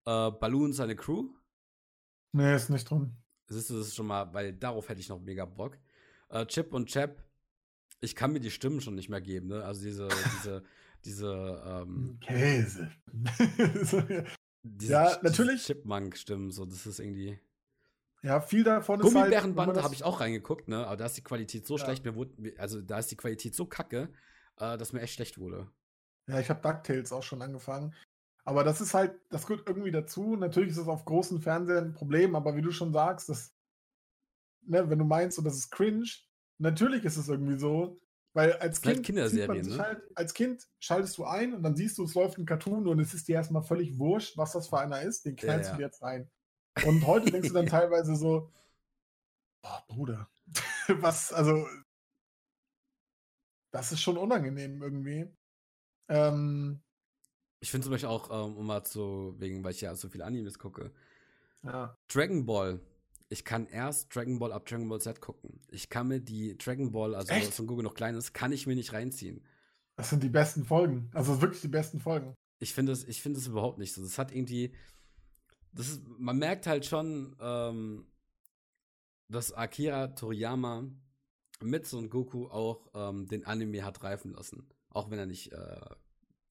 [0.06, 1.30] Äh, Balloon seine Crew.
[2.32, 3.16] Nee, ist nicht drin.
[3.48, 5.76] Siehst du, das ist schon mal, weil darauf hätte ich noch mega Bock.
[6.28, 7.24] Äh, Chip und Chap,
[8.00, 9.64] ich kann mir die Stimmen schon nicht mehr geben, ne?
[9.64, 10.62] Also diese, diese,
[11.04, 12.90] diese, ähm, Käse.
[14.62, 15.64] diese, ja, natürlich.
[15.64, 17.38] Chipmunk-Stimmen, so, das ist irgendwie.
[18.22, 19.14] Ja, viel davon ist halt.
[19.14, 20.86] Gummibärenbande habe ich auch reingeguckt, ne?
[20.86, 21.84] Aber da ist die Qualität so ja.
[21.84, 24.12] schlecht, mir wurde, also da ist die Qualität so kacke,
[24.58, 25.68] äh, dass mir echt schlecht wurde.
[26.28, 27.94] Ja, ich habe DuckTales auch schon angefangen.
[28.44, 30.36] Aber das ist halt, das gehört irgendwie dazu.
[30.36, 33.54] Natürlich ist es auf großen Fernsehern ein Problem, aber wie du schon sagst, das,
[34.62, 36.08] ne, wenn du meinst, so, das ist cringe,
[36.58, 38.00] natürlich ist es irgendwie so.
[38.32, 39.78] Weil als Kind, Kinderserien, ne?
[39.78, 43.00] halt, als Kind schaltest du ein und dann siehst du, es läuft ein Cartoon und
[43.00, 45.76] es ist dir erstmal völlig wurscht, was das für einer ist, den knallst ja, ja.
[45.76, 46.30] du jetzt rein.
[46.86, 48.52] Und heute denkst du dann teilweise so,
[49.62, 50.30] boah, Bruder,
[50.88, 51.66] was, also,
[53.72, 55.28] das ist schon unangenehm irgendwie.
[56.08, 56.82] Ähm,
[57.60, 60.24] ich finde zum Beispiel auch, ähm, um mal zu, wegen, weil ich ja so viele
[60.24, 60.90] Animes gucke,
[61.62, 61.96] ja.
[62.08, 62.80] Dragon Ball.
[63.28, 65.60] Ich kann erst Dragon Ball ab Dragon Ball Z gucken.
[65.68, 67.54] Ich kann mir die Dragon Ball, also Echt?
[67.54, 69.44] Son Goku noch klein ist, kann ich mir nicht reinziehen.
[69.96, 71.10] Das sind die besten Folgen.
[71.12, 72.34] Also wirklich die besten Folgen.
[72.58, 74.02] Ich finde es, ich überhaupt nicht so.
[74.02, 74.74] Das hat irgendwie,
[75.72, 78.06] das ist, man merkt halt schon, ähm,
[79.28, 80.90] dass Akira Toriyama
[81.62, 84.66] mit Son Goku auch ähm, den Anime hat reifen lassen.
[84.88, 85.80] Auch wenn er nicht äh,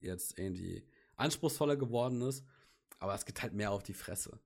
[0.00, 0.86] jetzt irgendwie
[1.20, 2.44] anspruchsvoller geworden ist.
[2.98, 4.38] Aber es geht halt mehr auf die Fresse.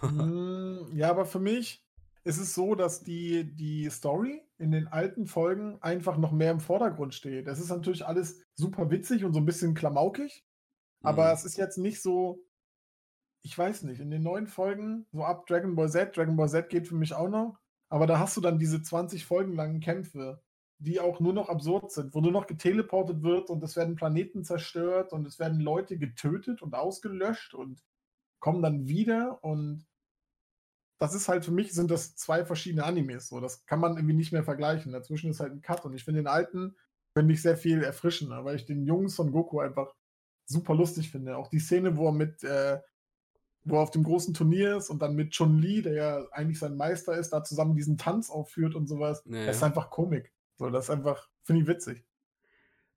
[0.00, 1.84] Hm, ja, aber für mich
[2.24, 6.60] ist es so, dass die, die Story in den alten Folgen einfach noch mehr im
[6.60, 7.46] Vordergrund steht.
[7.46, 10.44] Es ist natürlich alles super witzig und so ein bisschen klamaukig.
[11.02, 11.34] Aber mhm.
[11.34, 12.42] es ist jetzt nicht so,
[13.42, 16.70] ich weiß nicht, in den neuen Folgen, so ab Dragon Ball Z, Dragon Ball Z
[16.70, 17.58] geht für mich auch noch,
[17.90, 20.42] aber da hast du dann diese 20 Folgen langen Kämpfe,
[20.78, 24.44] die auch nur noch absurd sind, wo nur noch geteleportet wird und es werden Planeten
[24.44, 27.82] zerstört und es werden Leute getötet und ausgelöscht und
[28.40, 29.86] kommen dann wieder und
[30.98, 34.14] das ist halt für mich sind das zwei verschiedene Animes so, das kann man irgendwie
[34.14, 34.92] nicht mehr vergleichen.
[34.92, 36.76] Dazwischen ist halt ein Cut und ich finde den alten
[37.16, 39.94] finde ich sehr viel erfrischender, weil ich den Jungs von Goku einfach
[40.46, 41.36] super lustig finde.
[41.36, 42.80] Auch die Szene, wo er mit äh,
[43.64, 46.76] wo er auf dem großen Turnier ist und dann mit Chun-Li, der ja eigentlich sein
[46.76, 49.22] Meister ist, da zusammen diesen Tanz aufführt und sowas.
[49.24, 50.33] Ja, das ist einfach Komik.
[50.56, 52.04] So, das ist einfach, finde ich witzig.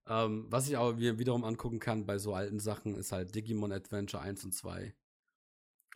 [0.05, 4.23] Ähm, was ich aber wiederum angucken kann bei so alten Sachen, ist halt Digimon Adventure
[4.23, 4.95] 1 und 2.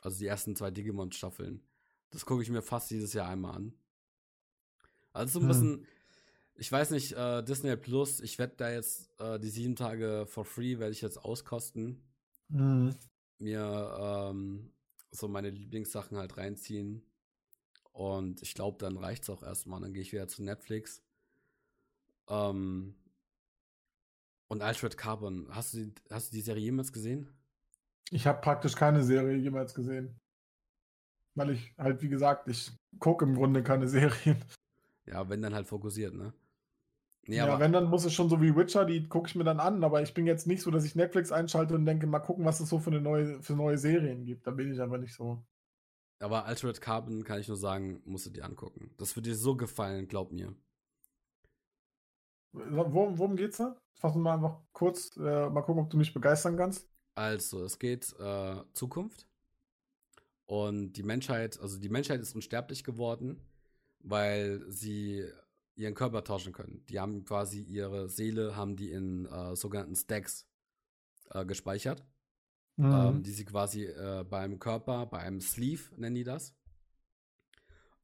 [0.01, 1.63] Also die ersten zwei Digimon-Staffeln.
[2.09, 3.73] Das gucke ich mir fast dieses Jahr einmal an.
[5.13, 5.47] Also so ein hm.
[5.47, 5.87] bisschen,
[6.55, 10.43] ich weiß nicht, äh, Disney Plus, ich werde da jetzt äh, die sieben Tage for
[10.43, 12.03] free, werde ich jetzt auskosten.
[12.49, 12.95] Hm
[13.41, 14.71] mir ähm,
[15.11, 17.03] so meine Lieblingssachen halt reinziehen.
[17.91, 19.81] Und ich glaube, dann reicht es auch erstmal.
[19.81, 21.03] Dann gehe ich wieder zu Netflix.
[22.31, 22.95] Ähm,
[24.47, 27.29] und Alfred Carbon, hast du, die, hast du die Serie jemals gesehen?
[28.09, 30.19] Ich habe praktisch keine Serie jemals gesehen.
[31.35, 34.43] Weil ich halt, wie gesagt, ich gucke im Grunde keine Serien.
[35.05, 36.33] Ja, wenn dann halt fokussiert, ne?
[37.27, 39.59] Nee, ja, wenn, dann muss es schon so wie Witcher, die gucke ich mir dann
[39.59, 42.45] an, aber ich bin jetzt nicht so, dass ich Netflix einschalte und denke, mal gucken,
[42.45, 44.47] was es so für, eine neue, für neue Serien gibt.
[44.47, 45.45] Da bin ich aber nicht so.
[46.19, 48.91] Aber Altered Carbon kann ich nur sagen, musst du dir angucken.
[48.97, 50.55] Das wird dir so gefallen, glaub mir.
[52.53, 53.75] Worum, worum geht's da?
[53.93, 56.87] Fassen wir mal einfach kurz, äh, mal gucken, ob du mich begeistern kannst.
[57.15, 59.27] Also, es geht äh, Zukunft.
[60.45, 63.39] Und die Menschheit, also die Menschheit ist unsterblich geworden,
[63.99, 65.25] weil sie
[65.75, 66.85] ihren Körper tauschen können.
[66.89, 70.45] Die haben quasi ihre Seele, haben die in äh, sogenannten Stacks
[71.29, 72.05] äh, gespeichert,
[72.77, 72.93] Mhm.
[72.93, 76.55] ähm, die sie quasi äh, beim Körper, bei einem Sleeve nennen die das,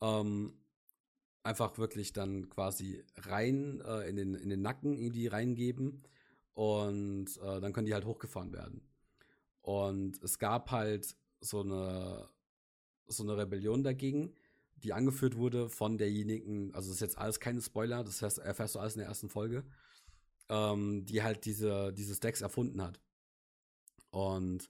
[0.01, 0.53] ähm,
[1.47, 6.03] einfach wirklich dann quasi rein äh, in, den, in den Nacken irgendwie reingeben
[6.53, 8.81] und äh, dann können die halt hochgefahren werden.
[9.61, 12.29] Und es gab halt so eine,
[13.07, 14.33] so eine Rebellion dagegen,
[14.75, 18.75] die angeführt wurde von derjenigen, also das ist jetzt alles keine Spoiler, das heißt, erfährst
[18.75, 19.63] du alles in der ersten Folge,
[20.49, 22.99] ähm, die halt diese, diese Stacks erfunden hat.
[24.11, 24.69] Und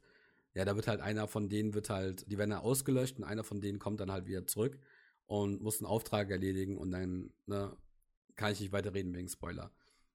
[0.54, 3.44] ja, da wird halt einer von denen wird halt, die werden dann ausgelöscht und einer
[3.44, 4.80] von denen kommt dann halt wieder zurück
[5.28, 7.76] und muss einen Auftrag erledigen und dann, ne,
[8.36, 9.72] kann ich nicht weiter reden wegen Spoiler.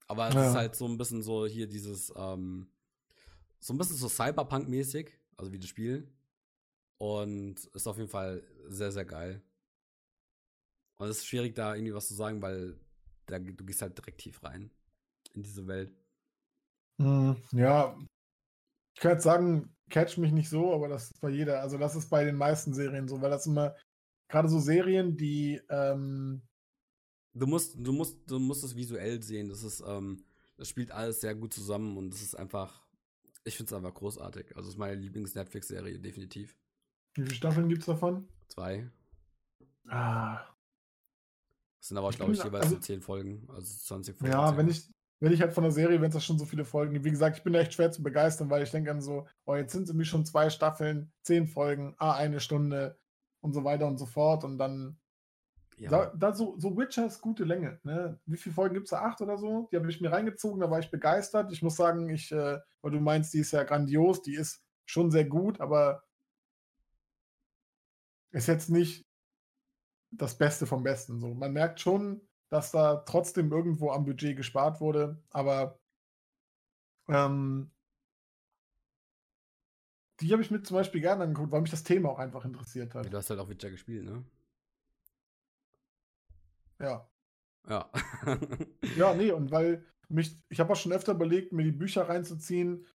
[0.09, 0.51] Aber es Ja.
[0.51, 2.69] ist halt so ein bisschen so hier dieses, ähm,
[3.61, 6.09] so ein bisschen so Cyberpunk-mäßig, also wie das Spiel.
[6.99, 9.43] Und ist auf jeden Fall sehr, sehr geil.
[10.99, 12.79] Und es ist schwierig, da irgendwie was zu sagen, weil
[13.27, 14.71] da, du gehst halt direkt tief rein
[15.35, 15.93] in diese Welt.
[16.99, 17.37] Mhm.
[17.53, 17.97] Ja,
[18.97, 22.09] ich jetzt sagen, catch mich nicht so, aber das ist bei jeder, also das ist
[22.11, 23.75] bei den meisten Serien so, weil das immer,
[24.33, 26.43] gerade so Serien, die, ähm,
[27.35, 29.49] Du musst, du musst, du musst es visuell sehen.
[29.49, 30.22] Das ist, ähm,
[30.59, 32.83] das spielt alles sehr gut zusammen und das ist einfach,
[33.45, 34.55] ich finde es einfach großartig.
[34.55, 36.55] Also es ist meine Lieblings-Netflix-Serie, definitiv.
[37.14, 38.28] wie viele Staffeln gibt es davon?
[38.49, 38.91] Zwei.
[39.89, 40.45] Ah,
[41.78, 44.33] Das sind aber, Ich glaube ich, jeweils also- so 10 Folgen, also 20 Folgen.
[44.33, 44.87] ja, wenn ich,
[45.20, 47.11] wenn ich halt von der Serie, wenn es da schon so viele Folgen gibt, wie
[47.11, 49.72] gesagt, ich bin da echt schwer zu begeistern, weil ich denke an so, oh, jetzt
[49.72, 52.99] sind es irgendwie schon zwei Staffeln, zehn Folgen, ah, eine Stunde
[53.43, 54.99] und so weiter und so fort und dann
[55.76, 57.80] Ja, Da, da so, so Witcher ist gute Länge.
[57.82, 58.18] Ne?
[58.26, 59.03] Wie viele Folgen gibt es da?
[59.03, 59.68] Acht oder so?
[59.72, 61.53] Die habe ich mir reingezogen, da war ich begeistert.
[61.53, 65.11] Ich muss sagen, ich, äh, weil du meinst, die ist ja grandios, die ist schon
[65.11, 66.05] sehr gut, aber
[68.32, 69.07] ist jetzt nicht
[70.11, 71.20] das Beste vom Besten.
[71.20, 71.34] So.
[71.34, 72.20] Man merkt schon,
[72.51, 75.78] dass da trotzdem irgendwo am Budget gespart wurde, aber
[77.09, 77.70] ähm,
[80.23, 82.95] die habe ich mir zum Beispiel gerne angeguckt, weil mich das Thema auch einfach interessiert
[82.95, 83.12] hat.
[83.12, 84.25] du hast halt auch Witcher gespielt, ne?
[86.81, 87.09] Ja.
[87.68, 87.91] Ja.
[88.97, 92.87] Ja, nee, und weil mich, ich habe auch schon öfter überlegt, mir die Bücher reinzuziehen.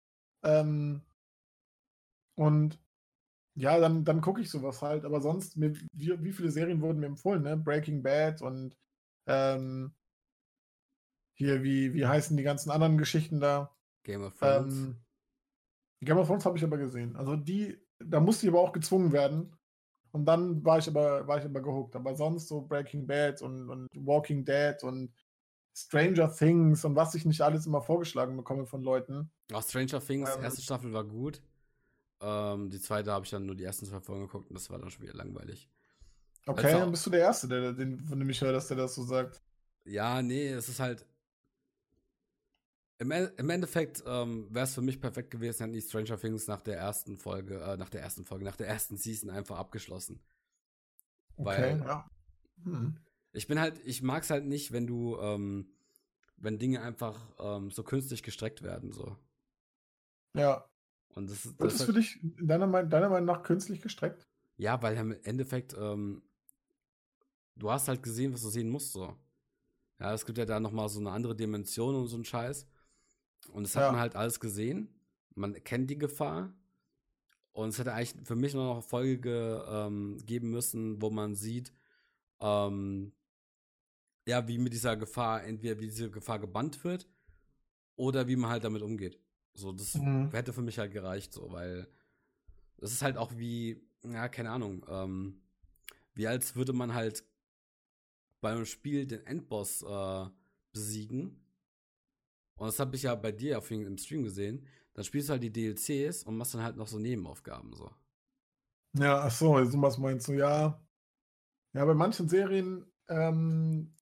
[0.43, 1.01] Ähm,
[2.35, 2.79] und
[3.55, 5.03] ja, dann, dann gucke ich sowas halt.
[5.03, 7.57] Aber sonst, mir, wie, wie viele Serien wurden mir empfohlen, ne?
[7.57, 8.77] Breaking Bad und
[9.25, 9.95] ähm,
[11.33, 13.75] hier, wie, wie heißen die ganzen anderen Geschichten da?
[14.03, 14.75] Game of Thrones.
[14.75, 14.97] Ähm,
[16.01, 17.15] Game of Thrones habe ich aber gesehen.
[17.15, 19.55] Also die, da musste ich aber auch gezwungen werden.
[20.11, 21.95] Und dann war ich aber, war ich aber gehuckt.
[21.95, 25.13] Aber sonst so Breaking Bad und, und Walking Dead und
[25.75, 29.29] Stranger Things und was ich nicht alles immer vorgeschlagen bekomme von Leuten.
[29.53, 31.41] Auch Stranger Things, ähm, erste Staffel war gut.
[32.19, 34.79] Ähm, die zweite habe ich dann nur die ersten zwei Folgen geguckt und das war
[34.79, 35.69] dann schon wieder langweilig.
[36.47, 38.77] Okay, Also- dann bist du der Erste, der, den, von dem ich höre, dass der
[38.77, 39.41] das so sagt.
[39.85, 41.05] Ja, nee, es ist halt.
[42.99, 46.47] Im, E- im Endeffekt ähm, wäre es für mich perfekt gewesen, hätten die Stranger Things
[46.47, 50.19] nach der ersten Folge, äh, nach der ersten Folge, nach der ersten Season einfach abgeschlossen.
[51.35, 52.09] Okay, Weil- ja.
[52.63, 52.97] Hm.
[53.33, 55.67] Ich bin halt, ich mag es halt nicht, wenn du, ähm,
[56.37, 59.15] wenn Dinge einfach ähm, so künstlich gestreckt werden, so.
[60.33, 60.67] Ja.
[61.09, 64.27] Und das, ist- Wird das für halt, dich deiner, Meinung- deiner Meinung nach künstlich gestreckt?
[64.59, 66.23] ja, weil im Endeffekt, ähm,
[67.55, 69.15] du hast halt gesehen, was du sehen musst, so.
[69.99, 72.65] Ja, es gibt ja da nochmal so eine andere Dimension und so ein Scheiß.
[73.51, 73.91] Und das hat Ja.
[73.91, 74.89] man halt alles gesehen.
[75.35, 76.53] Man kennt die Gefahr.
[77.51, 81.09] Und es hätte eigentlich für mich nur noch eine Folge ge, ähm, geben müssen, wo
[81.09, 81.71] man sieht,
[82.39, 83.13] ähm,
[84.27, 87.07] ja, wie mit dieser Gefahr, entweder wie diese Gefahr gebannt wird
[87.95, 89.19] oder wie man halt damit umgeht.
[89.53, 90.29] So, das Mhm.
[90.31, 91.87] hätte für mich halt gereicht, so, weil
[92.77, 95.41] das ist halt auch wie, ja, keine Ahnung, ähm,
[96.13, 97.23] wie als würde man halt
[98.39, 100.29] beim Spiel den Endboss äh,
[100.71, 101.43] besiegen.
[102.57, 104.65] Und das habe ich ja bei dir auf jeden, im Stream gesehen.
[104.93, 107.91] Dann spielst du halt die DLCs und machst dann halt noch so Nebenaufgaben so.
[108.93, 110.81] Ja, ach so, so was meinst du, ja.
[111.73, 113.95] Ja, bei manchen Serien, ähm,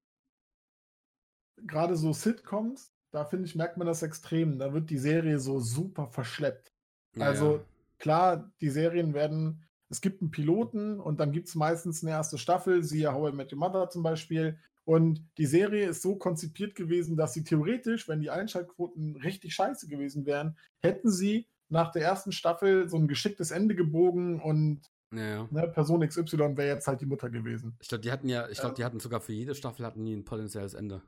[1.58, 4.60] gerade so Sitcoms, da finde ich, merkt man das extrem.
[4.60, 6.74] Da wird die Serie so super verschleppt.
[7.16, 7.66] Ja, Also ja.
[7.98, 12.38] klar, die Serien werden, es gibt einen Piloten und dann gibt es meistens eine erste
[12.38, 14.60] Staffel, siehe How I Met Your Mother zum Beispiel.
[14.86, 19.88] Und die Serie ist so konzipiert gewesen, dass sie theoretisch, wenn die Einschaltquoten richtig scheiße
[19.88, 24.82] gewesen wären, hätten sie nach der ersten Staffel so ein geschicktes Ende gebogen und
[25.12, 27.78] ja, ne, Person XY wäre jetzt halt die Mutter gewesen.
[27.82, 30.14] Ich glaube, die hatten ja, ich glaube, die hatten sogar für jede Staffel hatten die
[30.16, 31.02] ein potenzielles Ende.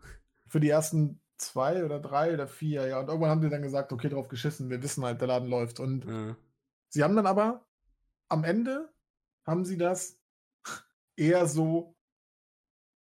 [0.48, 3.00] Für die ersten zwei oder drei oder vier, ja.
[3.00, 5.80] Und irgendwann haben die dann gesagt, okay, drauf geschissen, wir wissen halt, der Laden läuft.
[5.80, 6.36] Und Ja.
[6.90, 7.68] sie haben dann aber
[8.30, 8.90] am Ende
[9.46, 10.20] haben sie das
[11.16, 11.97] eher so,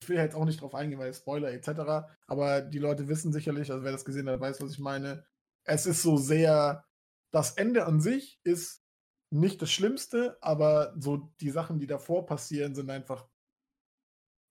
[0.04, 3.72] ich will jetzt auch nicht drauf eingehen, weil Spoiler etc., aber die Leute wissen sicherlich,
[3.72, 5.24] also wer das gesehen hat, weiß, was ich meine.
[5.64, 6.84] Es ist so sehr,
[7.32, 8.82] das Ende an sich ist
[9.30, 13.26] nicht das Schlimmste, aber so die Sachen, die davor passieren, sind einfach,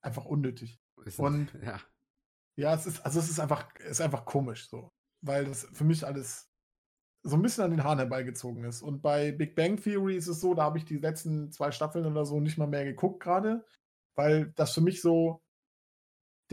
[0.02, 0.80] einfach unnötig.
[1.06, 1.80] Ist- Und- ja.
[2.56, 4.92] Ja, es ist, also es ist einfach, es ist einfach komisch so.
[5.22, 6.52] Weil das für mich alles
[7.24, 8.82] so ein bisschen an den Haaren herbeigezogen ist.
[8.82, 12.06] Und bei Big Bang Theory ist es so, da habe ich die letzten zwei Staffeln
[12.06, 13.66] oder so nicht mal mehr geguckt gerade,
[14.16, 15.43] weil das für mich so,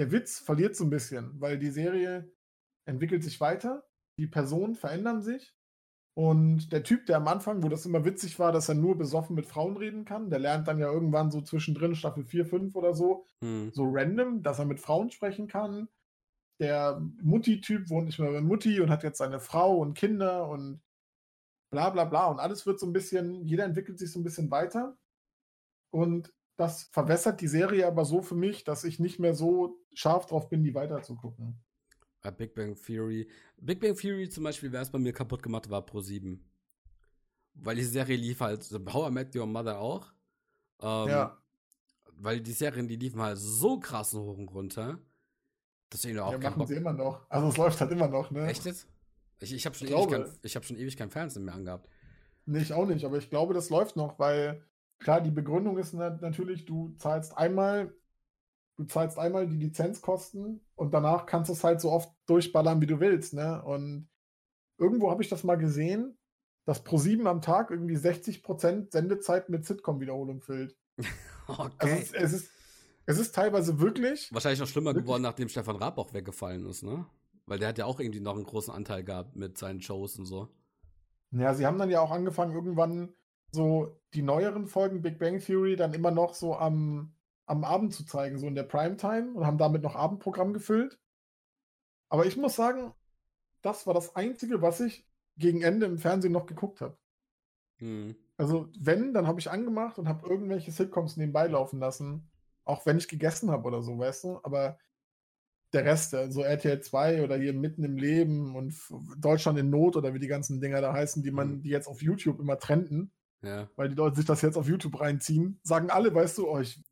[0.01, 2.33] der Witz verliert so ein bisschen, weil die Serie
[2.87, 3.87] entwickelt sich weiter,
[4.19, 5.55] die Personen verändern sich
[6.15, 9.37] und der Typ, der am Anfang, wo das immer witzig war, dass er nur besoffen
[9.37, 12.95] mit Frauen reden kann, der lernt dann ja irgendwann so zwischendrin, Staffel 4, 5 oder
[12.95, 13.73] so, Hm.
[13.75, 15.89] so random, dass er mit Frauen sprechen kann.
[16.61, 20.81] Der Mutti-Typ wohnt nicht mehr bei Mutti und hat jetzt seine Frau und Kinder und
[21.71, 22.27] bla bla bla.
[22.27, 24.97] Und alles wird so ein bisschen, jeder entwickelt sich so ein bisschen weiter.
[25.91, 30.27] Und das verwässert die Serie aber so für mich, dass ich nicht mehr so scharf
[30.27, 31.61] drauf bin, die weiter zu gucken.
[32.23, 33.29] Bei Big Bang Theory.
[33.57, 36.45] Big Bang Theory zum Beispiel, wer es bei mir kaputt gemacht war, Pro 7.
[37.55, 40.13] Weil die Serie lief halt, so How I Met Your Mother auch.
[40.83, 41.43] Ähm, ja,
[42.13, 44.99] Weil die Serien, die liefen halt so krass hoch und runter.
[45.93, 46.69] Deswegen auch ja machen Bock.
[46.69, 47.29] sie immer noch.
[47.29, 48.47] Also es läuft halt immer noch, ne?
[48.47, 48.87] Echt jetzt?
[49.41, 50.25] Ich, ich habe schon, Ich ewig glaube.
[50.25, 51.89] kein- ich hab schon ewig kein Fernsehen mehr angehabt.
[52.47, 54.65] Nee, ich auch nicht, aber ich glaube, das läuft noch, weil
[55.01, 57.95] klar, die Begründung ist na- natürlich, du zahlst einmal,
[58.79, 62.87] du zahlst einmal die Lizenzkosten und danach kannst du es halt so oft durchballern, wie
[62.87, 63.63] du willst, ne?
[63.65, 64.09] Und
[64.79, 66.19] irgendwo habe ich das mal gesehen,
[66.67, 70.77] dass ProSieben am Tag irgendwie 60% Sendezeit mit Sitcom-Wiederholung füllt.
[71.79, 71.97] Also Okay.
[71.97, 72.51] es, es ist,
[73.07, 75.05] es ist teilweise wirklich, Wahrscheinlich noch schlimmer Wirklich?
[75.05, 77.07] geworden, nachdem Stefan Raab auch weggefallen ist, ne?
[77.47, 80.25] Weil der hat ja auch irgendwie noch einen großen Anteil gehabt mit seinen Shows und
[80.27, 80.49] so.
[81.33, 83.15] Ja, sie haben dann ja auch angefangen, irgendwann
[83.53, 87.15] so die neueren Folgen Big Bang Theory dann immer noch so am,
[87.47, 90.99] am Abend zu zeigen, so in der Primetime und haben damit noch Abendprogramm gefüllt.
[92.09, 92.93] Aber ich muss sagen,
[93.63, 96.99] das war das Einzige, was ich gegen Ende im Fernsehen noch geguckt habe.
[97.79, 98.15] Hm.
[98.37, 102.31] Also, wenn, dann habe ich angemacht und habe irgendwelche Sitcoms nebenbei laufen lassen.
[102.65, 104.41] Auch wenn ich gegessen habe oder so, weißt du?
[104.43, 104.79] Aber
[105.73, 108.75] der Rest, also RTL 2 oder hier mitten im Leben und
[109.19, 111.63] Deutschland in Not oder wie die ganzen Dinger da heißen, die man, Mhm.
[111.63, 113.13] die jetzt auf YouTube immer trenden,
[113.43, 113.69] Ja.
[113.77, 116.83] weil die Leute sich das jetzt auf YouTube reinziehen, sagen alle, weißt du, oh, ich,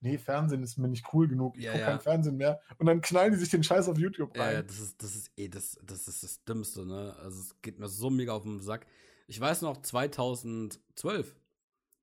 [0.00, 1.90] nee, Fernsehen ist mir nicht cool genug, ich Ja, gucke ja.
[1.90, 2.60] kein Fernsehen mehr.
[2.78, 4.66] Und dann knallen die sich den Scheiß auf YouTube Ja, ja, rein.
[4.66, 7.14] das ist, das ist eh das, das ist das Dümmste, ne?
[7.22, 8.86] Also es geht mir so mega auf den Sack.
[9.28, 11.34] Ich weiß noch 2012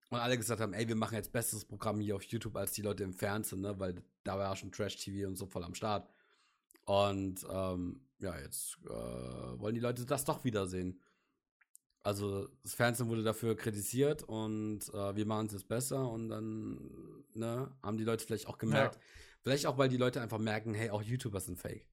[0.10, 2.82] und alle gesagt haben, ey, wir machen jetzt bestes Programm hier auf YouTube als die
[2.82, 3.80] Leute im Fernsehen, ne?
[3.80, 6.08] Weil da war ja schon Trash-TV und so voll am Start.
[6.86, 11.00] Und ähm, ja, jetzt äh, wollen die Leute das doch wiedersehen.
[12.04, 17.24] Also das Fernsehen wurde dafür kritisiert und äh, wir machen es jetzt besser und dann
[17.34, 19.00] ne, haben die Leute vielleicht auch gemerkt,
[19.42, 21.88] vielleicht auch, weil die Leute einfach merken, hey, auch YouTuber sind fake.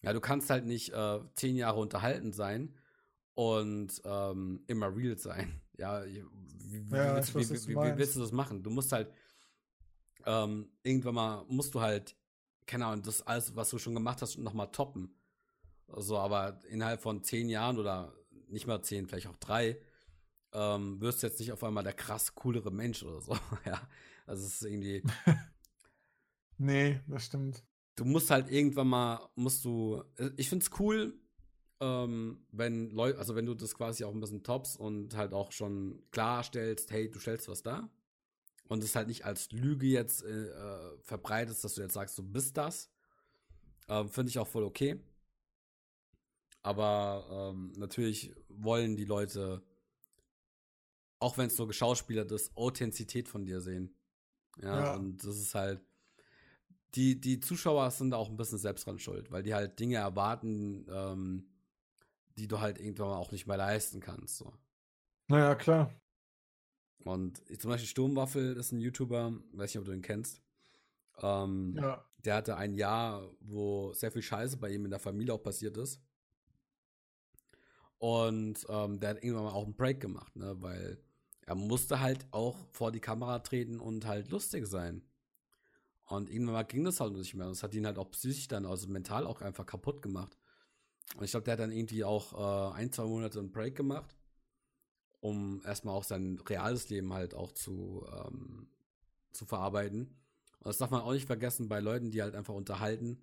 [0.00, 2.74] Ja, du kannst halt nicht äh, zehn Jahre unterhalten sein
[3.34, 5.60] und ähm, immer real sein.
[5.76, 8.62] Ja, wie, Ja, willst, weiß, wie, wie, wie willst du das machen?
[8.62, 9.12] Du musst halt
[10.24, 12.16] ähm, irgendwann mal, musst du halt,
[12.66, 15.14] keine Ahnung, das alles, was du schon gemacht hast, nochmal toppen.
[15.88, 18.14] So, aber innerhalb von zehn Jahren oder
[18.52, 19.80] nicht mal zehn, vielleicht auch drei,
[20.52, 23.36] ähm, wirst du jetzt nicht auf einmal der krass coolere Mensch oder so.
[23.66, 23.80] ja,
[24.26, 25.02] also es ist irgendwie,
[26.58, 27.64] Nee, das stimmt.
[27.96, 30.02] du musst halt irgendwann mal, musst du,
[30.36, 31.18] ich find's cool,
[31.80, 35.52] ähm, wenn Leute, also wenn du das quasi auch ein bisschen tops und halt auch
[35.52, 37.88] schon klarstellst, hey, du stellst was da
[38.68, 42.22] und es halt nicht als Lüge jetzt äh, äh, verbreitest, dass du jetzt sagst, du
[42.22, 42.90] bist das,
[43.88, 45.00] ähm, finde ich auch voll okay.
[46.62, 49.62] Aber ähm, natürlich wollen die Leute,
[51.18, 53.94] auch wenn es nur geschauspielert ist, Authentizität von dir sehen.
[54.60, 54.94] Ja, Ja.
[54.96, 55.80] und das ist halt,
[56.94, 59.96] die, die Zuschauer sind da auch ein bisschen selbst dran schuld, weil die halt Dinge
[59.96, 61.46] erwarten, ähm,
[62.36, 64.36] die du halt irgendwann auch nicht mehr leisten kannst.
[64.38, 64.52] So.
[65.28, 65.94] Naja, klar.
[67.04, 70.42] Und zum Beispiel Sturmwaffel ist ein YouTuber, weiß nicht, ob du ihn kennst.
[71.22, 72.04] Ähm, Ja.
[72.18, 75.78] Der hatte ein Jahr, wo sehr viel Scheiße bei ihm in der Familie auch passiert
[75.78, 76.02] ist.
[78.00, 80.56] Und ähm, der hat irgendwann mal auch einen Break gemacht, ne?
[80.62, 80.98] weil
[81.44, 85.02] er musste halt auch vor die Kamera treten und halt lustig sein.
[86.06, 87.48] Und irgendwann mal ging das halt nicht mehr.
[87.48, 90.38] Das hat ihn halt auch psychisch dann, also mental auch einfach kaputt gemacht.
[91.16, 94.16] Und ich glaube, der hat dann irgendwie auch äh, ein, zwei Monate einen Break gemacht,
[95.20, 98.70] um erstmal auch sein reales Leben halt auch zu, ähm,
[99.32, 100.16] zu verarbeiten.
[100.60, 103.22] Und das darf man auch nicht vergessen bei Leuten, die halt einfach unterhalten.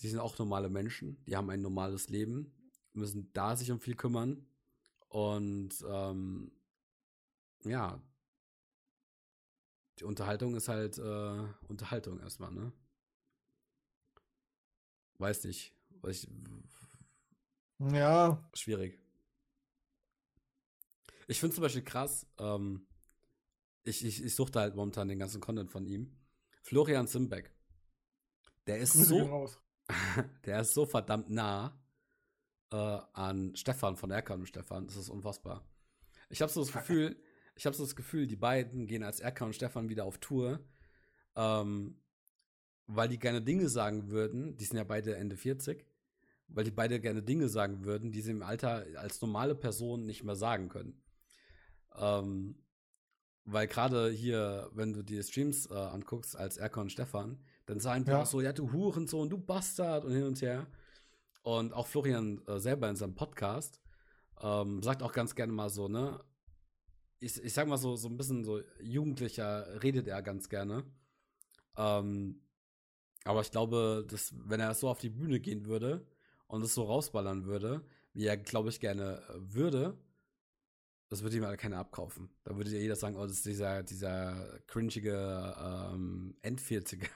[0.00, 2.52] die sind auch normale Menschen, die haben ein normales Leben,
[3.00, 4.46] müssen da sich um viel kümmern.
[5.08, 6.52] Und ähm,
[7.64, 8.00] ja,
[9.98, 12.72] die Unterhaltung ist halt äh, Unterhaltung erstmal, ne?
[15.18, 15.74] Weiß nicht.
[16.00, 16.30] Weiß ich,
[17.78, 18.98] Ja, schwierig.
[21.26, 22.86] Ich finde zum Beispiel krass, ähm,
[23.84, 26.16] ich, ich, ich suchte halt momentan den ganzen Content von ihm.
[26.62, 27.52] Florian Simbeck.
[28.66, 29.58] Der ist Grüße so, raus.
[30.44, 31.79] der ist so verdammt nah
[32.72, 32.76] äh,
[33.12, 34.86] an Stefan von Erkan und Stefan.
[34.86, 35.64] Das ist unfassbar.
[36.28, 37.16] Ich habe so das Gefühl,
[37.56, 40.60] ich habe so das Gefühl, die beiden gehen als Erkan und Stefan wieder auf Tour,
[41.36, 41.96] ähm,
[42.86, 44.56] weil die gerne Dinge sagen würden.
[44.56, 45.84] Die sind ja beide Ende 40,
[46.48, 50.22] weil die beide gerne Dinge sagen würden, die sie im Alter als normale Person nicht
[50.24, 51.02] mehr sagen können.
[51.96, 52.56] Ähm,
[53.44, 58.04] weil gerade hier, wenn du die Streams äh, anguckst als Erkan und Stefan, dann sagen
[58.04, 58.22] die Ja.
[58.22, 60.66] auch so, ja, du Hurensohn, du Bastard und hin und her.
[61.42, 63.80] Und auch Florian äh, selber in seinem Podcast
[64.40, 66.22] ähm, sagt auch ganz gerne mal so, ne?
[67.18, 70.84] Ich, ich sag mal so, so ein bisschen so jugendlicher redet er ganz gerne.
[71.76, 72.42] Ähm,
[73.24, 76.06] aber ich glaube, dass, wenn er so auf die Bühne gehen würde
[76.46, 77.84] und es so rausballern würde,
[78.14, 79.98] wie er, glaube ich, gerne äh, würde,
[81.08, 82.30] das würde ihm halt keiner abkaufen.
[82.44, 87.08] Da würde jeder sagen, oh, das ist dieser, dieser cringige ähm, End-40er.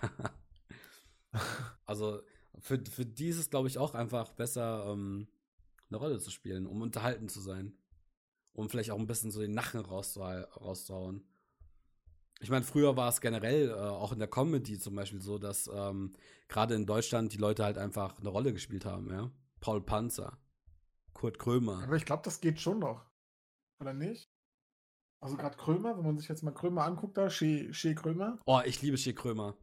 [1.86, 2.20] also
[2.60, 5.28] für, für die ist es, glaube ich, auch einfach besser, ähm,
[5.88, 7.76] eine Rolle zu spielen, um unterhalten zu sein.
[8.52, 11.24] Um vielleicht auch ein bisschen so den Nachen rauszuhau- rauszuhauen.
[12.40, 15.68] Ich meine, früher war es generell, äh, auch in der Comedy zum Beispiel so, dass
[15.72, 16.12] ähm,
[16.48, 19.30] gerade in Deutschland die Leute halt einfach eine Rolle gespielt haben, ja.
[19.60, 20.38] Paul Panzer,
[21.14, 21.82] Kurt Krömer.
[21.82, 23.04] Aber ich glaube, das geht schon noch.
[23.80, 24.30] Oder nicht?
[25.20, 28.38] Also gerade Krömer, wenn man sich jetzt mal Krömer anguckt, da, Shea, Shea Krömer.
[28.44, 29.56] Oh, ich liebe Shea Krömer.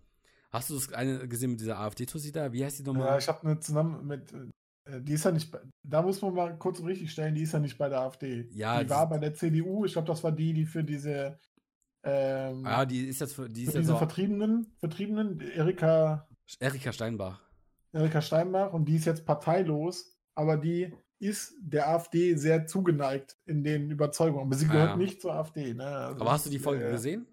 [0.52, 2.52] Hast du das eine gesehen mit dieser AfD-Tussi da?
[2.52, 3.08] Wie heißt die nochmal?
[3.08, 4.34] Ja, ich habe eine zusammen mit,
[4.86, 7.60] äh, die ist ja nicht, da muss man mal kurz richtig stellen, die ist ja
[7.60, 8.50] nicht bei der AfD.
[8.52, 11.40] Ja, die die war bei der CDU, ich glaube, das war die, die für diese,
[12.04, 16.28] ähm, ja, die ist jetzt für, die für ist jetzt diese Vertriebenen, Vertriebenen, Erika,
[16.60, 17.42] Erika Steinbach.
[17.94, 23.64] Erika Steinbach und die ist jetzt parteilos, aber die ist der AfD sehr zugeneigt in
[23.64, 24.48] den Überzeugungen.
[24.48, 24.96] Aber sie Ah, gehört ja.
[24.98, 25.74] nicht zur AfD.
[25.76, 25.86] Ne?
[25.86, 27.28] Also Aber hast du die Folge äh, gesehen?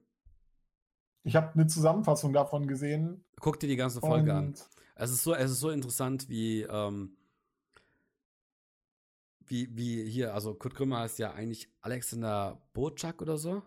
[1.28, 3.22] Ich habe eine Zusammenfassung davon gesehen.
[3.38, 4.54] Guck dir die ganze Folge an.
[4.94, 7.18] Es ist so, es ist so interessant, wie, ähm,
[9.46, 13.62] wie, wie hier, also Kurt Krömer heißt ja eigentlich Alexander Bocak oder so.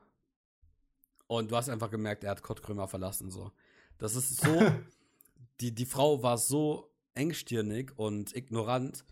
[1.28, 3.52] Und du hast einfach gemerkt, er hat Kurt Krömer verlassen, so.
[4.00, 4.60] Das ist so,
[5.60, 9.06] die, die Frau war so engstirnig und ignorant,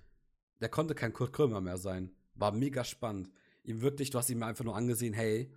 [0.59, 2.15] der konnte kein Kurt Krömer mehr sein.
[2.33, 3.29] War mega spannend.
[3.63, 5.51] Ihm wirklich, du hast ihm einfach nur angesehen, hey,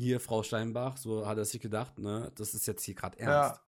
[0.00, 3.60] hier Frau Steinbach, so hat er sich gedacht, ne, das ist jetzt hier gerade ernst.
[3.60, 3.64] ja,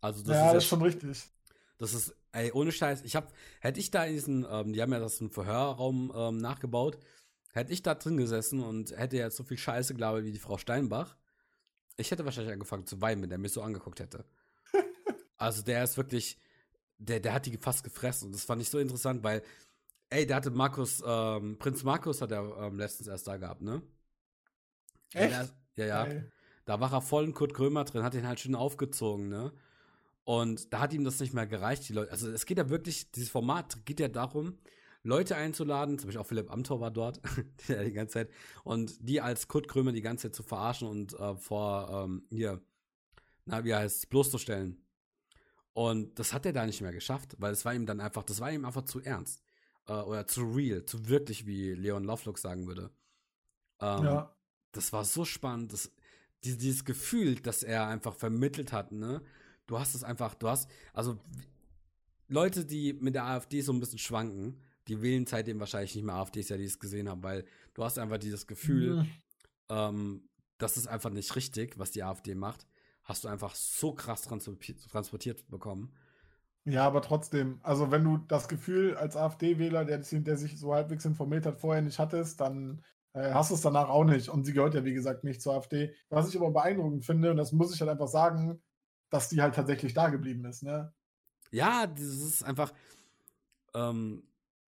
[0.00, 1.24] Also das ja, ist das ist schon richtig.
[1.78, 3.02] das ist, ey, ohne Scheiß.
[3.02, 6.38] Ich hab, hätte ich da in diesen, ähm, die haben ja das einen Verhörraum ähm,
[6.38, 6.98] nachgebaut,
[7.52, 10.58] hätte ich da drin gesessen und hätte jetzt so viel Scheiße gelabert wie die Frau
[10.58, 11.16] Steinbach,
[11.96, 14.24] ich hätte wahrscheinlich angefangen zu weinen, wenn der mich so angeguckt hätte.
[15.36, 16.38] also der ist wirklich,
[16.98, 19.42] der, der hat die fast gefressen und das fand ich so interessant, weil,
[20.10, 23.82] ey, der hatte Markus, ähm, Prinz Markus hat er ähm, letztens erst da gehabt, ne?
[25.12, 25.54] Echt?
[25.76, 26.06] Ja, ja.
[26.06, 26.22] ja.
[26.64, 29.52] Da war er voll in Kurt Krömer drin, hat ihn halt schön aufgezogen, ne?
[30.24, 32.12] Und da hat ihm das nicht mehr gereicht, die Leute.
[32.12, 34.58] Also es geht ja wirklich, dieses Format geht ja darum,
[35.02, 37.20] Leute einzuladen, zum Beispiel auch Philipp Amthor war dort,
[37.68, 38.30] der die ganze Zeit,
[38.62, 42.60] und die als Kurt Krömer die ganze Zeit zu verarschen und äh, vor, ähm, hier,
[43.46, 44.84] na, wie heißt es, bloßzustellen.
[45.72, 48.40] Und das hat er da nicht mehr geschafft, weil es war ihm dann einfach, das
[48.40, 49.42] war ihm einfach zu ernst.
[49.88, 52.90] Äh, oder zu real, zu wirklich, wie Leon Lovelock sagen würde.
[53.80, 54.36] Ähm, Ja.
[54.72, 55.90] Das war so spannend, das,
[56.44, 59.22] die, dieses Gefühl, das er einfach vermittelt hat, ne?
[59.66, 61.18] Du hast es einfach, du hast, also
[62.28, 66.14] Leute, die mit der AfD so ein bisschen schwanken, die wählen seitdem wahrscheinlich nicht mehr
[66.16, 67.44] AfDs, ja, die es gesehen haben, weil
[67.74, 69.22] du hast einfach dieses Gefühl, Mhm.
[69.68, 72.66] ähm, das ist einfach nicht richtig, was die AfD macht,
[73.04, 75.92] hast du einfach so krass transportiert, bekommen.
[76.64, 81.04] Ja, aber trotzdem, also wenn du das Gefühl als AfD-Wähler, der, der sich so halbwegs
[81.04, 84.28] informiert hat, vorher nicht hattest, dann äh, hast du es danach auch nicht.
[84.28, 85.94] Und sie gehört ja, wie gesagt, nicht zur AfD.
[86.08, 88.62] Was ich aber beeindruckend finde, und das muss ich halt einfach sagen,
[89.10, 90.62] dass die halt tatsächlich da geblieben ist.
[90.62, 90.92] Ne?
[91.50, 92.72] Ja, das ist einfach,
[93.74, 94.22] ähm,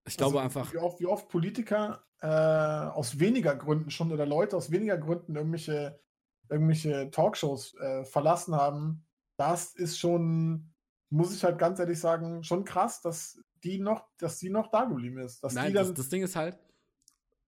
[0.04, 4.26] ich glaube also, einfach, Wie oft, wie oft Politiker äh, aus weniger Gründen schon oder
[4.26, 6.00] Leute aus weniger Gründen irgendwelche,
[6.48, 10.72] irgendwelche Talkshows äh, verlassen haben, das ist schon,
[11.10, 14.84] muss ich halt ganz ehrlich sagen, schon krass, dass die noch, dass die noch da
[14.84, 15.42] geblieben ist.
[15.52, 16.58] Nein, das, das Ding ist halt,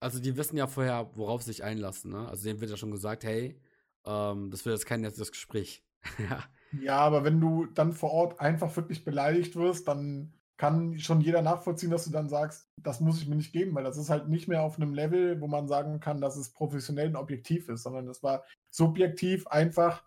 [0.05, 2.29] also die wissen ja vorher, worauf sie sich einlassen, ne?
[2.29, 3.59] Also denen wird ja schon gesagt, hey,
[4.05, 5.83] ähm, das wird jetzt kein nettes Gespräch.
[6.19, 6.45] ja.
[6.83, 11.41] Ja, aber wenn du dann vor Ort einfach wirklich beleidigt wirst, dann kann schon jeder
[11.41, 14.29] nachvollziehen, dass du dann sagst, das muss ich mir nicht geben, weil das ist halt
[14.29, 17.83] nicht mehr auf einem Level, wo man sagen kann, dass es professionell und objektiv ist,
[17.83, 20.05] sondern das war subjektiv einfach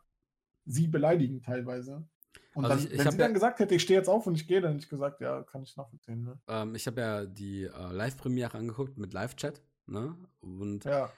[0.66, 2.08] sie beleidigen teilweise.
[2.54, 4.26] Und also dann, ich, ich wenn sie dann ja, gesagt hätte, ich stehe jetzt auf
[4.28, 6.24] und ich gehe, dann hätte ich gesagt, ja, kann ich nachvollziehen.
[6.24, 6.40] Ne?
[6.48, 10.16] Ähm, ich habe ja die äh, Live-Premiere angeguckt mit Live-Chat, ne?
[10.42, 11.12] Und ja.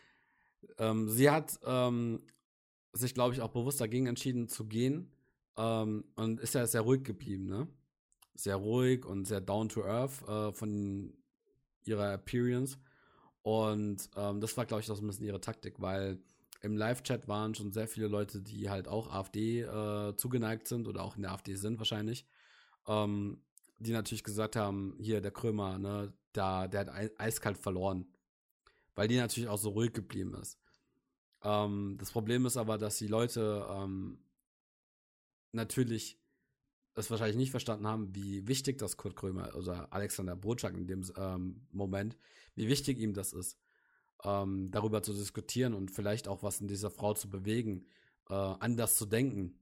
[0.78, 2.22] ähm, sie hat ähm,
[2.94, 5.12] sich, glaube ich, auch bewusst dagegen entschieden zu gehen
[5.58, 7.68] ähm, und ist ja sehr ruhig geblieben, ne?
[8.36, 11.14] Sehr ruhig und sehr down to earth äh, von
[11.84, 12.78] ihrer Appearance.
[13.42, 16.20] Und ähm, das war, glaube ich, auch so ein bisschen ihre Taktik, weil
[16.62, 21.04] im Live-Chat waren schon sehr viele Leute, die halt auch AfD äh, zugeneigt sind oder
[21.04, 22.26] auch in der AfD sind wahrscheinlich,
[22.88, 23.42] ähm,
[23.78, 28.06] die natürlich gesagt haben, hier der Krömer, ne, da, der hat eiskalt verloren,
[28.96, 30.58] weil die natürlich auch so ruhig geblieben ist.
[31.44, 34.20] Ähm, das Problem ist aber, dass die Leute ähm,
[35.52, 36.20] natürlich
[36.96, 41.04] es wahrscheinlich nicht verstanden haben, wie wichtig das Kurt Krömer oder Alexander Brotschak in dem
[41.16, 42.18] ähm, Moment,
[42.56, 43.58] wie wichtig ihm das ist
[44.24, 47.86] ähm, darüber zu diskutieren und vielleicht auch was in dieser Frau zu bewegen,
[48.30, 49.60] äh, anders zu denken.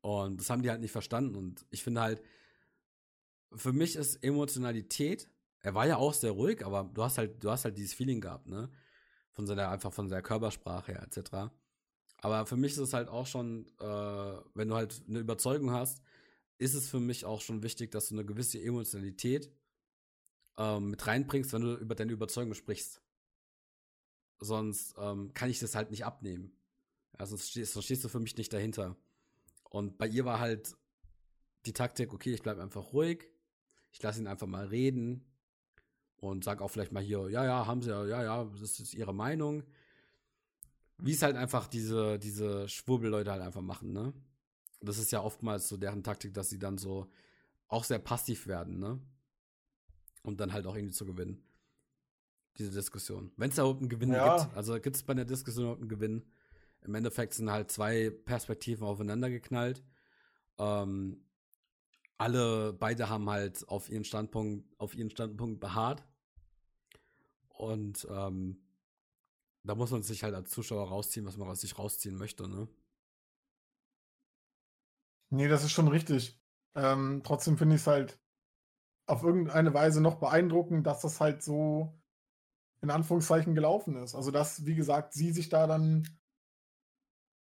[0.00, 1.34] Und das haben die halt nicht verstanden.
[1.34, 2.22] Und ich finde halt,
[3.54, 5.30] für mich ist Emotionalität,
[5.64, 8.20] er war ja auch sehr ruhig, aber du hast halt, du hast halt dieses Feeling
[8.20, 8.70] gehabt, ne?
[9.32, 11.50] Von seiner, einfach von seiner Körpersprache her, etc.
[12.18, 16.02] Aber für mich ist es halt auch schon, äh, wenn du halt eine Überzeugung hast,
[16.58, 19.50] ist es für mich auch schon wichtig, dass du eine gewisse Emotionalität
[20.58, 23.00] ähm, mit reinbringst, wenn du über deine Überzeugung sprichst.
[24.40, 26.52] Sonst ähm, kann ich das halt nicht abnehmen.
[27.18, 28.98] Ja, sonst, stehst, sonst stehst du für mich nicht dahinter.
[29.70, 30.76] Und bei ihr war halt
[31.64, 33.30] die Taktik, okay, ich bleibe einfach ruhig,
[33.92, 35.24] ich lasse ihn einfach mal reden
[36.24, 38.94] und sag auch vielleicht mal hier, ja, ja, haben sie ja, ja, ja, das ist
[38.94, 39.62] ihre Meinung.
[40.98, 44.12] Wie es halt einfach diese, diese Schwurbelleute halt einfach machen, ne?
[44.80, 47.10] Das ist ja oftmals so deren Taktik, dass sie dann so
[47.68, 49.00] auch sehr passiv werden, ne?
[50.22, 51.42] Und dann halt auch irgendwie zu gewinnen
[52.58, 53.32] diese Diskussion.
[53.36, 54.38] Wenn es da überhaupt einen Gewinn ja.
[54.38, 54.56] gibt.
[54.56, 56.24] Also gibt es bei der Diskussion überhaupt einen Gewinn.
[56.82, 59.82] Im Endeffekt sind halt zwei Perspektiven aufeinander geknallt.
[60.58, 61.24] Ähm,
[62.18, 66.04] alle, beide haben halt auf ihren Standpunkt, auf ihren Standpunkt beharrt.
[67.54, 68.60] Und ähm,
[69.64, 72.68] da muss man sich halt als Zuschauer rausziehen, was man aus sich rausziehen möchte, ne?
[75.30, 76.38] Nee, das ist schon richtig.
[76.76, 78.20] Ähm, trotzdem finde ich es halt
[79.06, 82.00] auf irgendeine Weise noch beeindruckend, dass das halt so
[82.82, 84.14] in Anführungszeichen gelaufen ist.
[84.14, 86.06] Also dass, wie gesagt, sie sich da dann,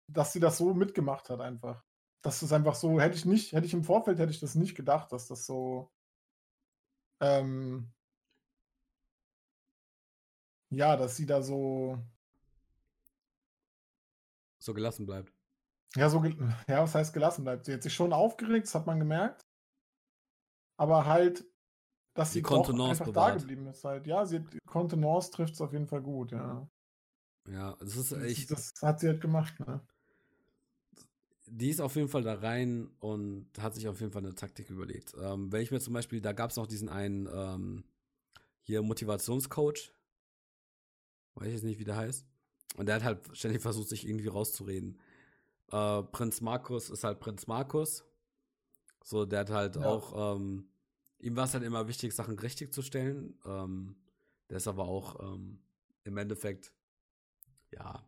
[0.08, 1.84] dass sie das so mitgemacht hat einfach.
[2.24, 4.76] Das ist einfach so, hätte ich nicht, hätte ich im Vorfeld, hätte ich das nicht
[4.76, 5.91] gedacht, dass das so,
[7.22, 7.95] ähm,
[10.76, 11.98] ja, dass sie da so,
[14.60, 15.34] so gelassen bleibt.
[15.96, 16.24] Ja, so,
[16.68, 17.66] ja, was heißt gelassen bleibt?
[17.66, 19.46] Sie hat sich schon aufgeregt, das hat man gemerkt.
[20.78, 21.46] Aber halt
[22.16, 23.36] dass sie doch einfach bewahrt.
[23.36, 24.08] da geblieben ist halt.
[24.08, 26.68] Ja, sie hat, Kontenance trifft es auf jeden Fall gut, ja.
[27.48, 28.50] Ja, das ist echt.
[28.52, 29.82] Das, das hat sie halt gemacht, ne?
[31.48, 34.70] Die ist auf jeden Fall da rein und hat sich auf jeden Fall eine Taktik
[34.70, 35.14] überlegt.
[35.22, 37.84] Ähm, wenn ich mir zum Beispiel, da gab es noch diesen einen ähm,
[38.62, 39.94] hier Motivationscoach,
[41.36, 42.26] weiß ich jetzt nicht, wie der heißt.
[42.78, 45.00] Und der hat halt ständig versucht, sich irgendwie rauszureden.
[45.72, 48.04] Äh, Prinz Markus ist halt Prinz Markus.
[49.04, 49.86] So, der hat halt ja.
[49.86, 50.68] auch ähm,
[51.20, 53.38] ihm war es halt immer wichtig, Sachen richtig zu stellen.
[53.46, 53.96] Ähm,
[54.50, 55.60] der ist aber auch ähm,
[56.04, 56.72] im Endeffekt,
[57.72, 58.08] ja,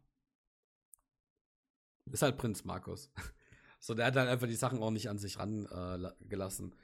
[2.12, 3.12] ist halt Prinz Markus.
[3.80, 6.72] so, der hat halt einfach die Sachen auch nicht an sich rangelassen.
[6.72, 6.76] Äh,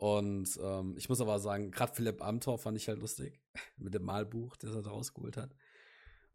[0.00, 3.38] und ähm, ich muss aber sagen, gerade Philipp Amthor fand ich halt lustig.
[3.76, 5.54] Mit dem Malbuch, das er da rausgeholt hat.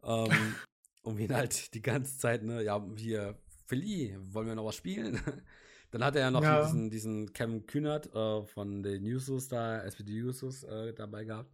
[0.04, 0.30] Ähm,
[1.02, 3.36] um ihn halt die ganze Zeit, ne, ja, hier,
[3.66, 5.20] Philly, wollen wir noch was spielen?
[5.90, 6.62] Dann hat er ja noch ja.
[6.62, 11.52] diesen, diesen Cam Kühnert äh, von den Newsus da, SPD Newsus äh, dabei gehabt.